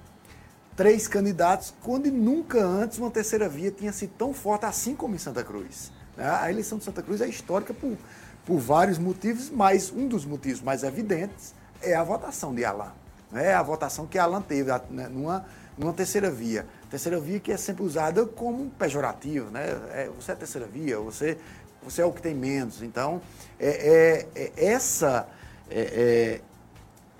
[0.75, 5.17] três candidatos, quando nunca antes uma terceira via tinha sido tão forte assim como em
[5.17, 5.91] Santa Cruz.
[6.17, 6.29] Né?
[6.29, 7.97] A eleição de Santa Cruz é histórica por,
[8.45, 12.91] por vários motivos, mas um dos motivos mais evidentes é a votação de Alain.
[13.33, 15.45] É a votação que Alain teve né, numa,
[15.77, 16.65] numa terceira via.
[16.89, 19.49] Terceira via que é sempre usada como pejorativo.
[19.51, 19.63] Né?
[19.91, 21.37] É, você é terceira via, você,
[21.81, 22.81] você é o que tem menos.
[22.81, 23.21] Então,
[23.59, 25.27] é, é, é essa,
[25.69, 26.41] é, é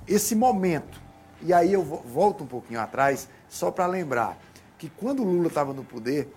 [0.08, 1.02] esse momento.
[1.42, 4.38] E aí eu volto um pouquinho atrás só para lembrar
[4.78, 6.28] que quando Lula estava no poder,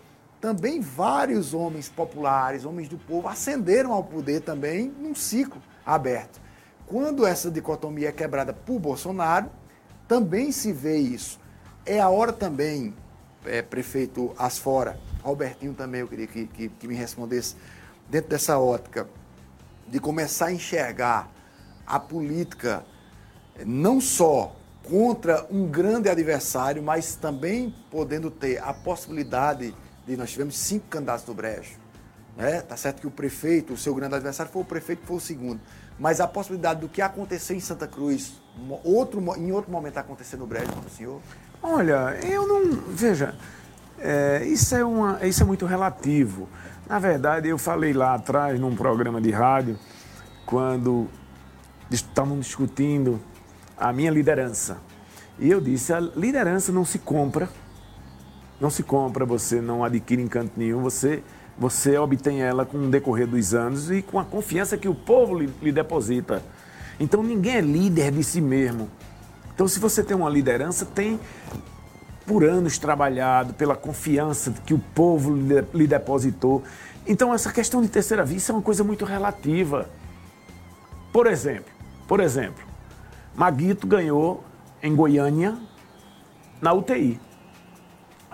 [0.41, 6.41] também vários homens populares, homens do povo, ascenderam ao poder também num ciclo aberto.
[6.87, 9.51] Quando essa dicotomia é quebrada por Bolsonaro,
[10.07, 11.41] também se vê isso.
[11.85, 12.95] É a hora também
[13.45, 17.57] é, prefeito Asfora, Robertinho também, eu queria que, que, que me respondesse,
[18.09, 19.09] dentro dessa ótica
[19.89, 21.29] de começar a enxergar
[21.85, 22.85] a política
[23.67, 24.55] não só
[24.89, 29.75] contra um grande adversário, mas também podendo ter a possibilidade
[30.07, 31.77] de nós tivemos cinco candidatos do Brejo.
[32.37, 32.63] Né?
[32.63, 35.61] Tá certo que o prefeito, o seu grande adversário foi o prefeito foi o segundo.
[35.99, 38.41] Mas a possibilidade do que aconteceu em Santa Cruz,
[38.85, 41.21] outro, em outro momento acontecer no Brejo o senhor?
[41.63, 42.71] Olha, eu não.
[42.89, 43.35] Veja,
[43.99, 46.49] é, isso, é uma, isso é muito relativo.
[46.89, 49.77] Na verdade, eu falei lá atrás, num programa de rádio,
[50.47, 51.09] quando
[51.91, 53.21] estavam discutindo
[53.79, 54.79] a minha liderança.
[55.39, 57.49] E eu disse: a liderança não se compra,
[58.61, 61.23] não se compra, você não adquire em canto nenhum, você,
[61.57, 65.39] você obtém ela com o decorrer dos anos e com a confiança que o povo
[65.39, 66.43] lhe, lhe deposita.
[66.99, 68.91] Então ninguém é líder de si mesmo.
[69.59, 71.19] Então, se você tem uma liderança, tem
[72.25, 75.35] por anos trabalhado, pela confiança que o povo
[75.75, 76.63] lhe depositou.
[77.05, 79.91] Então, essa questão de terceira via é uma coisa muito relativa.
[81.13, 81.73] Por exemplo,
[82.07, 82.68] por exemplo,
[83.39, 84.43] Maguito ganhou
[84.83, 85.57] em Goiânia
[86.61, 87.21] na UTI.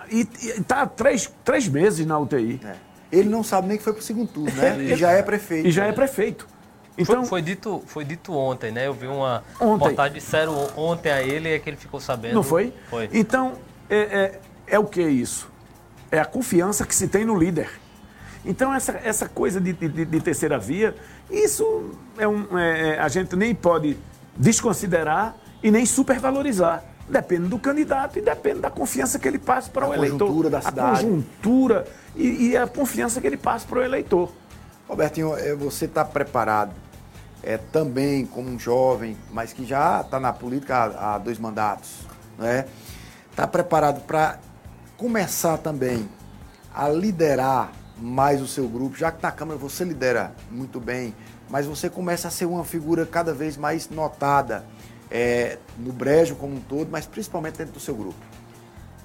[0.09, 2.59] E está três, três meses na UTI.
[2.65, 2.75] É.
[3.11, 4.77] Ele não sabe nem que foi para o segundo turno, né?
[4.93, 5.67] E já é prefeito.
[5.67, 6.47] E já é prefeito.
[6.97, 8.87] Então, foi, foi, dito, foi dito ontem, né?
[8.87, 9.83] Eu vi uma ontem.
[9.83, 12.33] reportagem, disseram ontem a ele é que ele ficou sabendo.
[12.33, 12.73] Não foi?
[12.89, 13.07] Foi.
[13.13, 13.53] Então,
[13.87, 15.51] é, é, é o que isso?
[16.11, 17.69] É a confiança que se tem no líder.
[18.43, 20.95] Então, essa, essa coisa de, de, de terceira via,
[21.29, 23.97] isso é um, é, é, a gente nem pode
[24.35, 26.83] desconsiderar e nem supervalorizar.
[27.07, 30.15] Depende do candidato e depende da confiança que ele passa para a o eleitor.
[30.15, 30.89] A conjuntura da cidade.
[30.89, 34.31] A conjuntura e, e a confiança que ele passa para o eleitor.
[34.87, 36.71] Robertinho, é, você está preparado
[37.43, 41.91] é, também como um jovem, mas que já está na política há, há dois mandatos,
[42.37, 42.65] né?
[43.29, 44.39] Está preparado para
[44.97, 46.09] começar também
[46.73, 51.15] a liderar mais o seu grupo, já que na Câmara você lidera muito bem,
[51.49, 54.65] mas você começa a ser uma figura cada vez mais notada
[55.09, 58.19] é, no brejo como um todo, mas principalmente dentro do seu grupo.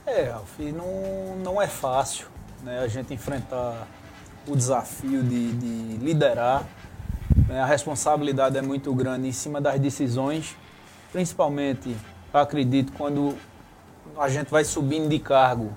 [0.07, 2.26] É, Alfi, não, não é fácil
[2.62, 3.86] né, a gente enfrentar
[4.47, 6.66] o desafio de, de liderar.
[7.47, 10.57] Né, a responsabilidade é muito grande em cima das decisões,
[11.12, 11.97] principalmente,
[12.32, 13.36] acredito, quando
[14.18, 15.70] a gente vai subindo de cargo,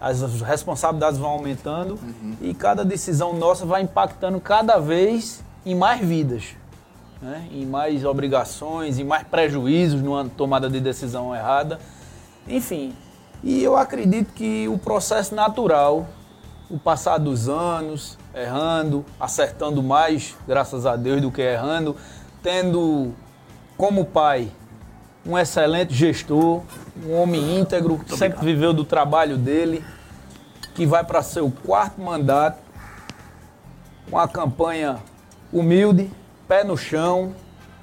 [0.00, 2.36] as responsabilidades vão aumentando uhum.
[2.40, 6.56] e cada decisão nossa vai impactando cada vez em mais vidas,
[7.20, 7.48] né?
[7.50, 11.80] em mais obrigações, em mais prejuízos numa tomada de decisão errada.
[12.46, 12.94] Enfim,
[13.42, 16.06] e eu acredito que o processo natural,
[16.70, 21.96] o passar dos anos, errando, acertando mais, graças a Deus, do que errando,
[22.42, 23.12] tendo
[23.76, 24.48] como pai
[25.28, 26.62] um excelente gestor,
[27.04, 29.84] um homem íntegro, que sempre viveu do trabalho dele,
[30.74, 32.58] que vai para seu quarto mandato,
[34.10, 34.96] com a campanha
[35.52, 36.10] humilde,
[36.48, 37.34] pé no chão,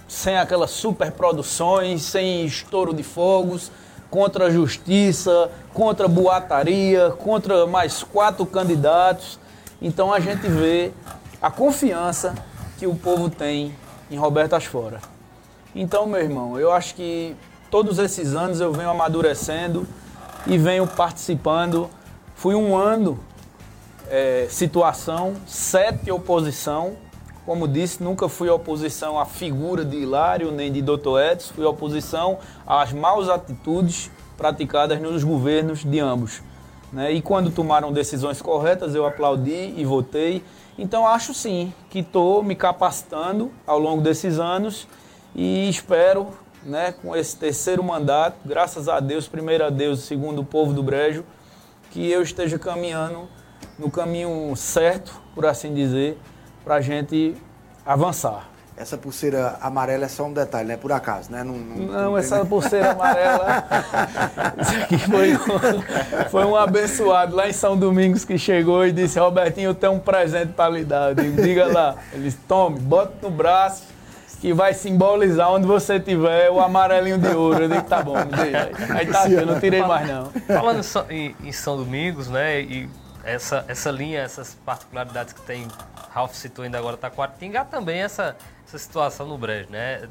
[0.08, 3.72] sem aquelas superproduções, sem estouro de fogos,
[4.10, 9.40] contra a justiça, contra a boataria, contra mais quatro candidatos.
[9.80, 10.92] Então a gente vê
[11.40, 12.34] a confiança
[12.80, 13.76] que o povo tem
[14.10, 15.15] em Roberto Asfora.
[15.78, 17.36] Então, meu irmão, eu acho que
[17.70, 19.86] todos esses anos eu venho amadurecendo
[20.48, 21.90] e venho participando.
[22.34, 23.20] Fui um ano
[24.08, 26.96] é, situação, sete oposição.
[27.46, 31.20] Como disse, nunca fui oposição à figura de Hilário nem de Dr.
[31.34, 36.42] Edson, fui oposição às maus atitudes praticadas nos governos de ambos.
[36.92, 37.12] Né?
[37.12, 40.42] E quando tomaram decisões corretas, eu aplaudi e votei.
[40.78, 44.88] Então acho sim que estou me capacitando ao longo desses anos
[45.36, 46.30] e espero,
[46.64, 50.82] né, com esse terceiro mandato, graças a Deus, primeiro a Deus, segundo o povo do
[50.82, 51.26] Brejo,
[51.92, 53.28] que eu esteja caminhando
[53.78, 56.18] no caminho certo, por assim dizer,
[56.64, 57.36] para a gente
[57.86, 58.50] avançar.
[58.78, 60.76] Essa pulseira amarela é só um detalhe, né?
[60.76, 61.46] Por acaso, né?
[61.46, 63.64] Não, não, não, não essa pulseira amarela.
[64.60, 69.18] isso aqui foi um, foi um abençoado lá em São Domingos que chegou e disse:
[69.18, 71.12] Robertinho, eu tenho um presente para lhe dar.
[71.12, 71.96] Eu digo, diga lá.
[72.12, 73.95] Ele disse: tome, bota no braço
[74.36, 77.64] que vai simbolizar onde você tiver o amarelinho de ouro.
[77.64, 78.94] Eu digo, tá bom, deixa.
[78.94, 80.32] Aí tá, eu não tirei mais não.
[80.48, 82.90] Falando em, em São Domingos, né, e
[83.24, 85.68] essa, essa linha, essas particularidades que tem,
[86.12, 88.36] Ralph citou ainda agora Taquaritinga, há também essa,
[88.68, 90.08] essa situação no Brejo, né?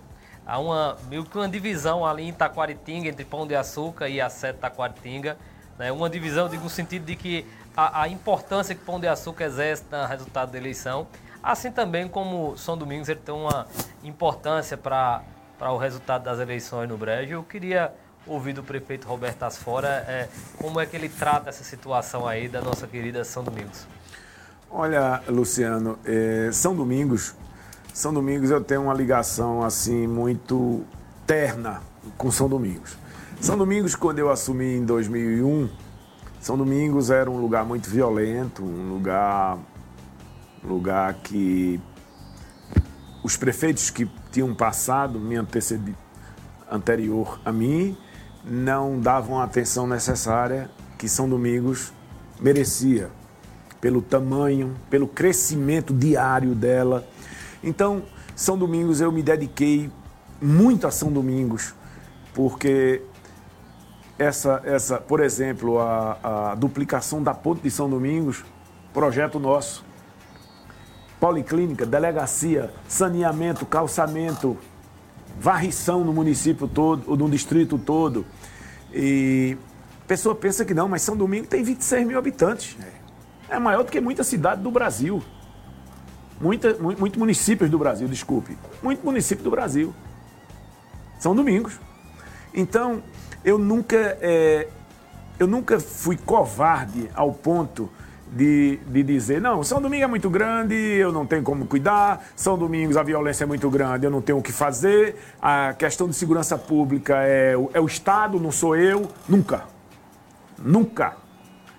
[0.47, 4.29] Há uma, meio que uma divisão ali em Taquaritinga, entre Pão de Açúcar e a
[4.29, 5.39] sede Taquaritinga.
[5.79, 5.91] Né?
[5.91, 9.85] Uma divisão, digo, no sentido de que a, a importância que Pão de Açúcar exerce
[9.91, 11.07] no resultado da eleição
[11.45, 13.67] Assim também como São Domingos ele tem uma
[14.03, 15.23] importância para
[15.61, 17.35] o resultado das eleições no Brejo.
[17.35, 17.93] Eu queria
[18.27, 22.63] ouvir do prefeito Roberto Asfora é, como é que ele trata essa situação aí da
[22.63, 23.87] nossa querida São Domingos.
[24.71, 27.35] Olha, Luciano, é, São Domingos,
[27.93, 30.83] São Domingos eu tenho uma ligação assim muito
[31.27, 31.83] terna
[32.17, 32.97] com São Domingos.
[33.39, 35.69] São Domingos, quando eu assumi em 2001,
[36.41, 39.59] São Domingos era um lugar muito violento, um lugar,
[40.67, 41.81] lugar que
[43.23, 45.95] os prefeitos que tinham passado, me antecedi,
[46.71, 47.97] anterior a mim,
[48.45, 51.93] não davam a atenção necessária que São Domingos
[52.41, 53.11] merecia,
[53.81, 57.07] pelo tamanho, pelo crescimento diário dela.
[57.63, 58.03] Então,
[58.35, 59.91] São Domingos eu me dediquei
[60.41, 61.75] muito a São Domingos,
[62.35, 63.03] porque
[64.19, 68.45] essa, essa por exemplo, a, a duplicação da ponte de São Domingos,
[68.93, 69.84] projeto nosso.
[71.25, 74.59] Policlínica, delegacia, saneamento, calçamento,
[75.41, 78.27] varrição no município todo, ou no distrito todo.
[78.93, 79.57] E
[80.03, 82.77] a pessoa pensa que não, mas São Domingos tem 26 mil habitantes.
[83.49, 85.25] É maior do que muita cidade do Brasil.
[86.39, 88.59] Muita, muito, muito municípios do Brasil, desculpe.
[88.83, 89.95] Muito município do Brasil.
[91.19, 91.81] São Domingos.
[92.53, 93.03] Então,
[93.43, 94.69] eu nunca, é,
[95.39, 97.91] eu nunca fui covarde ao ponto
[98.35, 102.59] de, de dizer, não, São Domingos é muito grande, eu não tenho como cuidar, São
[102.59, 106.15] Domingos a violência é muito grande, eu não tenho o que fazer, a questão de
[106.17, 109.09] segurança pública é, é o Estado, não sou eu.
[109.29, 109.65] Nunca.
[110.59, 111.17] Nunca.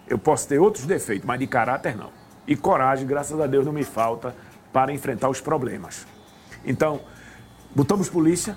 [0.08, 2.10] Eu posso ter outros defeitos, mas de caráter não.
[2.48, 4.34] E coragem, graças a Deus, não me falta
[4.72, 6.08] para enfrentar os problemas.
[6.64, 7.02] Então,
[7.76, 8.56] botamos polícia,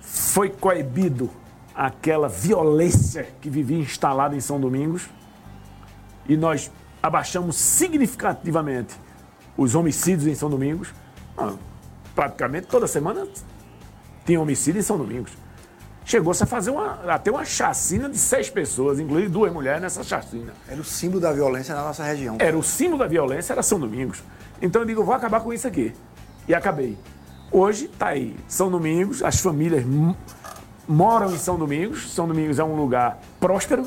[0.00, 1.30] foi coibido
[1.74, 5.08] aquela violência que vivia instalada em São Domingos
[6.28, 6.70] e nós
[7.02, 8.94] abaixamos significativamente
[9.56, 10.92] os homicídios em São Domingos.
[11.36, 11.54] Ah,
[12.14, 13.26] praticamente toda semana
[14.24, 15.32] tinha homicídio em São Domingos.
[16.04, 20.04] Chegou-se a fazer uma, a ter uma chacina de seis pessoas, incluindo duas mulheres nessa
[20.04, 20.52] chacina.
[20.68, 22.36] Era o símbolo da violência na nossa região.
[22.38, 24.22] Era o símbolo da violência, era São Domingos.
[24.62, 25.92] Então eu digo, vou acabar com isso aqui.
[26.46, 26.96] E acabei.
[27.50, 29.84] Hoje está aí, São Domingos, as famílias
[30.86, 32.12] moram em São Domingos.
[32.12, 33.86] São Domingos é um lugar próspero,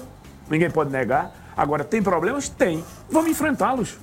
[0.49, 1.48] ninguém pode negar.
[1.59, 2.47] Agora, tem problemas?
[2.47, 2.85] Tem.
[3.11, 3.97] Vamos enfrentá-los.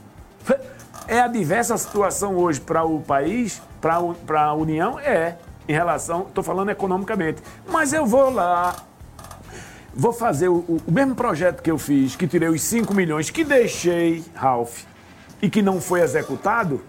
[1.09, 5.00] É a diversa situação hoje para o país, para a União?
[5.00, 7.42] É, em relação, estou falando economicamente.
[7.66, 8.76] Mas eu vou lá,
[9.94, 13.42] vou fazer o, o, mesmo projeto que eu fiz, que tirei os 5 milhões, que
[13.42, 14.82] deixei, Ralph,
[15.40, 16.82] e que não foi executado.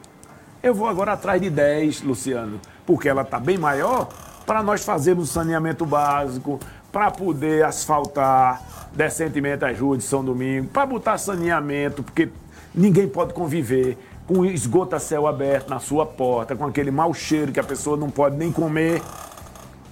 [0.62, 4.10] Eu vou agora atrás de 10, Luciano, porque ela está bem maior
[4.46, 6.60] para nós fazermos saneamento básico,
[6.92, 8.62] para poder asfaltar
[8.98, 12.30] decentemente as ruas de São Domingo, para botar saneamento, porque
[12.74, 13.96] ninguém pode conviver
[14.26, 17.96] com esgoto a céu aberto na sua porta, com aquele mau cheiro que a pessoa
[17.96, 19.02] não pode nem comer.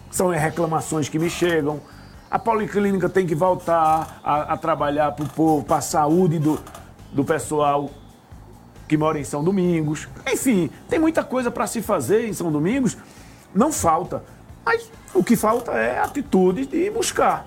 [0.09, 1.79] São reclamações que me chegam.
[2.29, 6.59] A policlínica tem que voltar a, a trabalhar para o povo, para a saúde do,
[7.13, 7.91] do pessoal
[8.87, 10.07] que mora em São Domingos.
[10.27, 12.97] Enfim, tem muita coisa para se fazer em São Domingos.
[13.53, 14.23] Não falta.
[14.65, 17.45] Mas o que falta é atitude de buscar,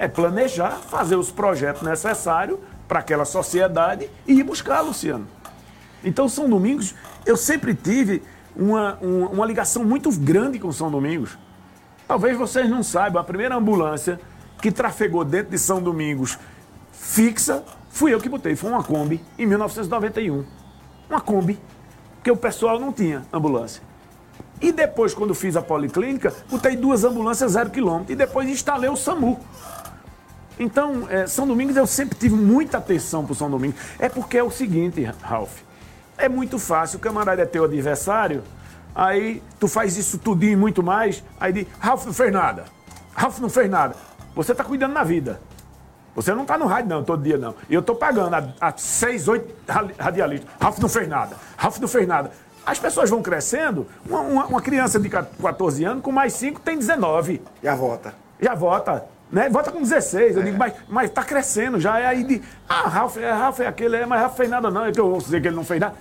[0.00, 5.28] é planejar, fazer os projetos necessários para aquela sociedade e ir buscar, Luciano.
[6.02, 6.94] Então, São Domingos,
[7.26, 8.22] eu sempre tive
[8.56, 11.38] uma, uma, uma ligação muito grande com São Domingos.
[12.08, 14.18] Talvez vocês não saibam, a primeira ambulância
[14.62, 16.38] que trafegou dentro de São Domingos
[16.90, 18.56] fixa, fui eu que botei.
[18.56, 20.46] Foi uma Kombi em 1991.
[21.10, 21.60] Uma Kombi,
[22.14, 23.82] porque o pessoal não tinha ambulância.
[24.62, 28.14] E depois, quando fiz a policlínica, botei duas ambulâncias zero quilômetro.
[28.14, 29.38] E depois instalei o SAMU.
[30.60, 33.80] Então, é, São Domingos eu sempre tive muita atenção para São Domingos.
[33.98, 35.62] É porque é o seguinte, Ralph.
[36.18, 38.42] É muito fácil, o camarada é teu adversário,
[38.94, 42.66] aí tu faz isso tudinho e muito mais, aí diz, Ralph não fez nada.
[43.14, 43.96] Ralph não fez nada.
[44.34, 45.40] Você está cuidando na vida.
[46.14, 47.54] Você não está no rádio, não, todo dia, não.
[47.66, 49.54] E eu estou pagando a, a seis, oito
[49.98, 50.50] radialistas.
[50.60, 51.36] Ralph não fez nada.
[51.56, 52.32] Ralph não fez nada.
[52.66, 56.76] As pessoas vão crescendo, uma, uma, uma, criança de 14 anos, com mais 5, tem
[56.76, 57.40] 19.
[57.62, 58.14] Já vota.
[58.38, 59.06] Já vota.
[59.30, 59.48] Né?
[59.48, 60.36] Vota com 16.
[60.36, 60.44] Eu é.
[60.46, 61.98] digo, mas, mas tá crescendo já.
[61.98, 62.42] É aí de.
[62.68, 64.86] Ah, Ralf, é, Ralf é aquele, é, mas Ralf fez nada, não.
[64.86, 65.94] É que eu vou dizer que ele não fez nada.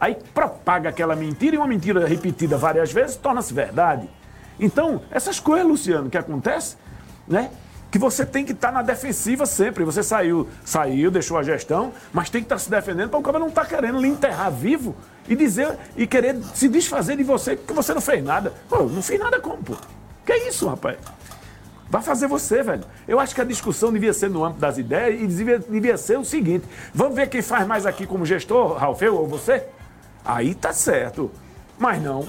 [0.00, 4.08] Aí propaga aquela mentira e uma mentira repetida várias vezes torna-se verdade.
[4.60, 6.78] Então, essas coisas, Luciano, que acontecem,
[7.26, 7.50] né?
[7.90, 9.84] Que você tem que estar tá na defensiva sempre.
[9.84, 13.22] Você saiu, saiu, deixou a gestão, mas tem que estar tá se defendendo para o
[13.22, 14.94] cara não estar tá querendo lhe enterrar vivo
[15.28, 18.52] e dizer e querer se desfazer de você porque você não fez nada.
[18.68, 19.74] Pô, não fez nada como, pô?
[20.24, 20.98] Que é isso, rapaz?
[21.88, 22.84] Vai fazer você, velho.
[23.06, 26.18] Eu acho que a discussão devia ser no âmbito das ideias e devia, devia ser
[26.18, 29.64] o seguinte: vamos ver quem faz mais aqui como gestor, Ralf, eu ou você?
[30.24, 31.30] Aí tá certo.
[31.78, 32.26] Mas não.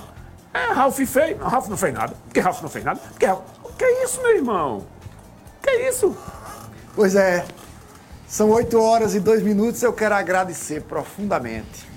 [0.54, 1.38] É, Ralf fez.
[1.38, 2.14] Não, Ralf não fez nada.
[2.26, 3.00] Porque Ralf não fez nada.
[3.00, 3.42] Porque Ralf...
[3.78, 4.86] Que é isso, meu irmão?
[5.62, 6.16] Que é isso?
[6.96, 7.46] Pois é,
[8.28, 9.82] são 8 horas e 2 minutos.
[9.84, 11.88] Eu quero agradecer profundamente.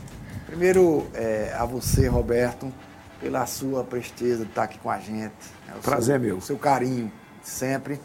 [0.46, 2.72] Primeiro é, a você, Roberto,
[3.20, 5.34] pela sua presteza de estar aqui com a gente.
[5.66, 6.36] Né, Prazer seu, meu.
[6.38, 7.10] O seu carinho
[7.42, 8.00] sempre.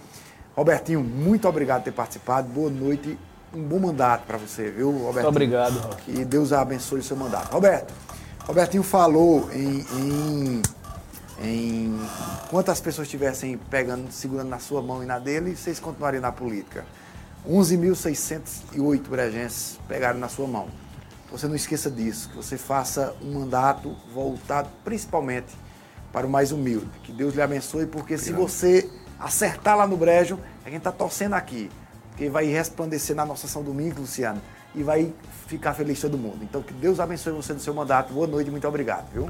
[0.56, 2.48] Robertinho, muito obrigado por ter participado.
[2.48, 3.18] Boa noite.
[3.54, 5.14] Um bom mandato para você, viu, Roberto?
[5.14, 5.98] Muito obrigado.
[5.98, 7.54] Que Deus abençoe o seu mandato.
[7.54, 7.94] Roberto,
[8.46, 10.62] Robertinho falou em, em,
[11.42, 12.00] em
[12.50, 16.86] quantas pessoas estivessem pegando, segurando na sua mão e na dele, vocês continuariam na política.
[17.50, 20.68] 11.608 brejenses pegaram na sua mão.
[21.32, 25.54] Você não esqueça disso, que você faça um mandato voltado principalmente
[26.12, 26.88] para o mais humilde.
[27.04, 28.90] Que Deus lhe abençoe, porque se você
[29.26, 31.72] acertar lá no brejo, a gente está torcendo aqui.
[32.10, 34.40] Porque vai resplandecer na nossa São Domingo, Luciano,
[34.74, 35.12] e vai
[35.48, 36.40] ficar feliz todo mundo.
[36.44, 38.14] Então, que Deus abençoe você no seu mandato.
[38.14, 39.30] Boa noite, muito obrigado, viu?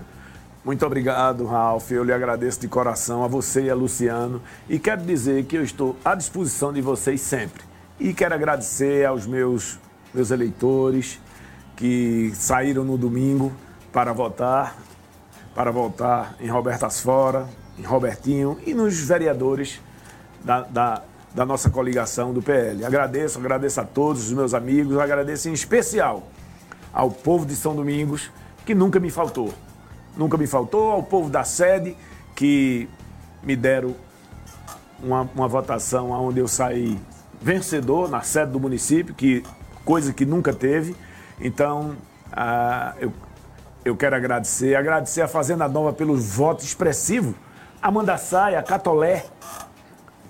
[0.63, 1.89] Muito obrigado, Ralf.
[1.91, 4.41] Eu lhe agradeço de coração a você e a Luciano.
[4.67, 7.63] E quero dizer que eu estou à disposição de vocês sempre.
[7.99, 9.79] E quero agradecer aos meus,
[10.13, 11.19] meus eleitores
[11.75, 13.51] que saíram no domingo
[13.93, 14.75] para votar,
[15.53, 19.79] para votar em Robertas Fora, em Robertinho e nos vereadores
[20.45, 21.01] da, da,
[21.33, 22.85] da nossa coligação do PL.
[22.85, 26.27] Agradeço, agradeço a todos os meus amigos, agradeço em especial
[26.93, 28.31] ao povo de São Domingos,
[28.65, 29.51] que nunca me faltou.
[30.15, 31.97] Nunca me faltou, ao povo da sede,
[32.35, 32.87] que
[33.43, 33.95] me deram
[35.03, 36.97] uma, uma votação onde eu saí
[37.41, 39.43] vencedor na sede do município, que
[39.83, 40.95] coisa que nunca teve.
[41.41, 41.97] Então,
[42.31, 43.11] ah, eu,
[43.83, 47.35] eu quero agradecer, agradecer a Fazenda Nova pelo voto expressivo,
[47.81, 49.25] a Mandaçaia, a Catolé,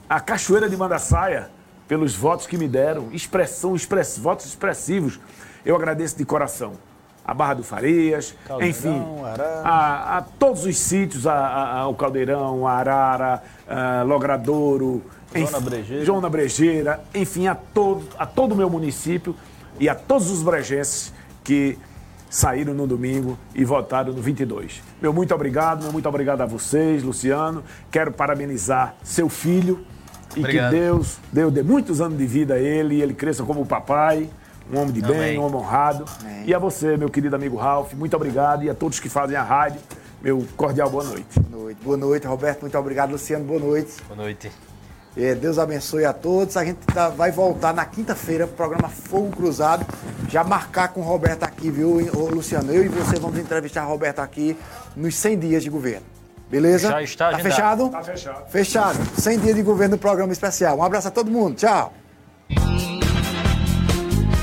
[0.10, 1.50] a Cachoeira de Mandaçaia,
[1.88, 5.20] pelos votos que me deram, expressão, express, votos expressivos.
[5.66, 6.74] Eu agradeço de coração.
[7.24, 9.04] A Barra do Farias, Caldeirão, enfim,
[9.64, 15.04] a, a, todos os sítios, a, a, o Caldeirão, a Arara, a Logradouro,
[15.34, 16.06] João Brejeira.
[16.06, 19.36] João Brejeira, enfim, a todo, a todo o meu município
[19.80, 21.12] e a todos os brejenses
[21.44, 21.80] que
[22.30, 24.84] saíram no domingo e votaram no 22.
[25.02, 27.64] Meu muito obrigado, meu muito obrigado a vocês, Luciano.
[27.90, 29.84] Quero parabenizar seu filho
[30.36, 30.72] e obrigado.
[30.72, 34.30] que Deus, Deus dê muitos anos de vida a ele e ele cresça como papai,
[34.72, 35.18] um homem de Amém.
[35.18, 36.06] bem, um homem honrado.
[36.22, 36.44] Amém.
[36.46, 39.44] E a você, meu querido amigo Ralph, muito obrigado e a todos que fazem a
[39.44, 39.80] rádio,
[40.22, 41.40] meu cordial boa noite.
[41.40, 44.02] Boa noite, boa noite Roberto, muito obrigado, Luciano, boa noite.
[44.08, 44.52] Boa noite.
[45.18, 46.58] É, Deus abençoe a todos.
[46.58, 49.86] A gente tá, vai voltar na quinta-feira, programa Fogo Cruzado.
[50.28, 52.74] Já marcar com o Roberto aqui, viu, Luciano?
[52.74, 54.58] Eu e você vamos entrevistar o Roberto aqui
[54.96, 56.06] nos 100 dias de governo.
[56.56, 56.88] Beleza?
[56.88, 57.90] Já está tá fechado?
[57.90, 58.50] Tá fechado.
[58.50, 59.00] Fechado.
[59.20, 60.78] 100 dias de governo no programa especial.
[60.78, 61.56] Um abraço a todo mundo.
[61.56, 61.94] Tchau.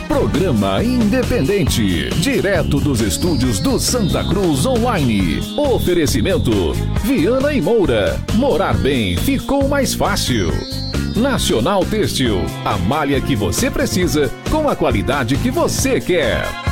[0.07, 5.41] Programa Independente, direto dos estúdios do Santa Cruz Online.
[5.57, 8.21] Oferecimento: Viana e Moura.
[8.35, 10.51] Morar bem ficou mais fácil.
[11.17, 16.72] Nacional Têxtil, a malha que você precisa com a qualidade que você quer.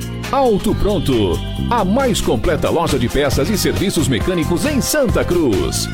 [0.31, 1.37] Auto Pronto,
[1.69, 5.89] a mais completa loja de peças e serviços mecânicos em Santa Cruz.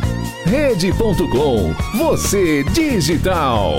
[0.46, 3.74] Rede.com, você digital.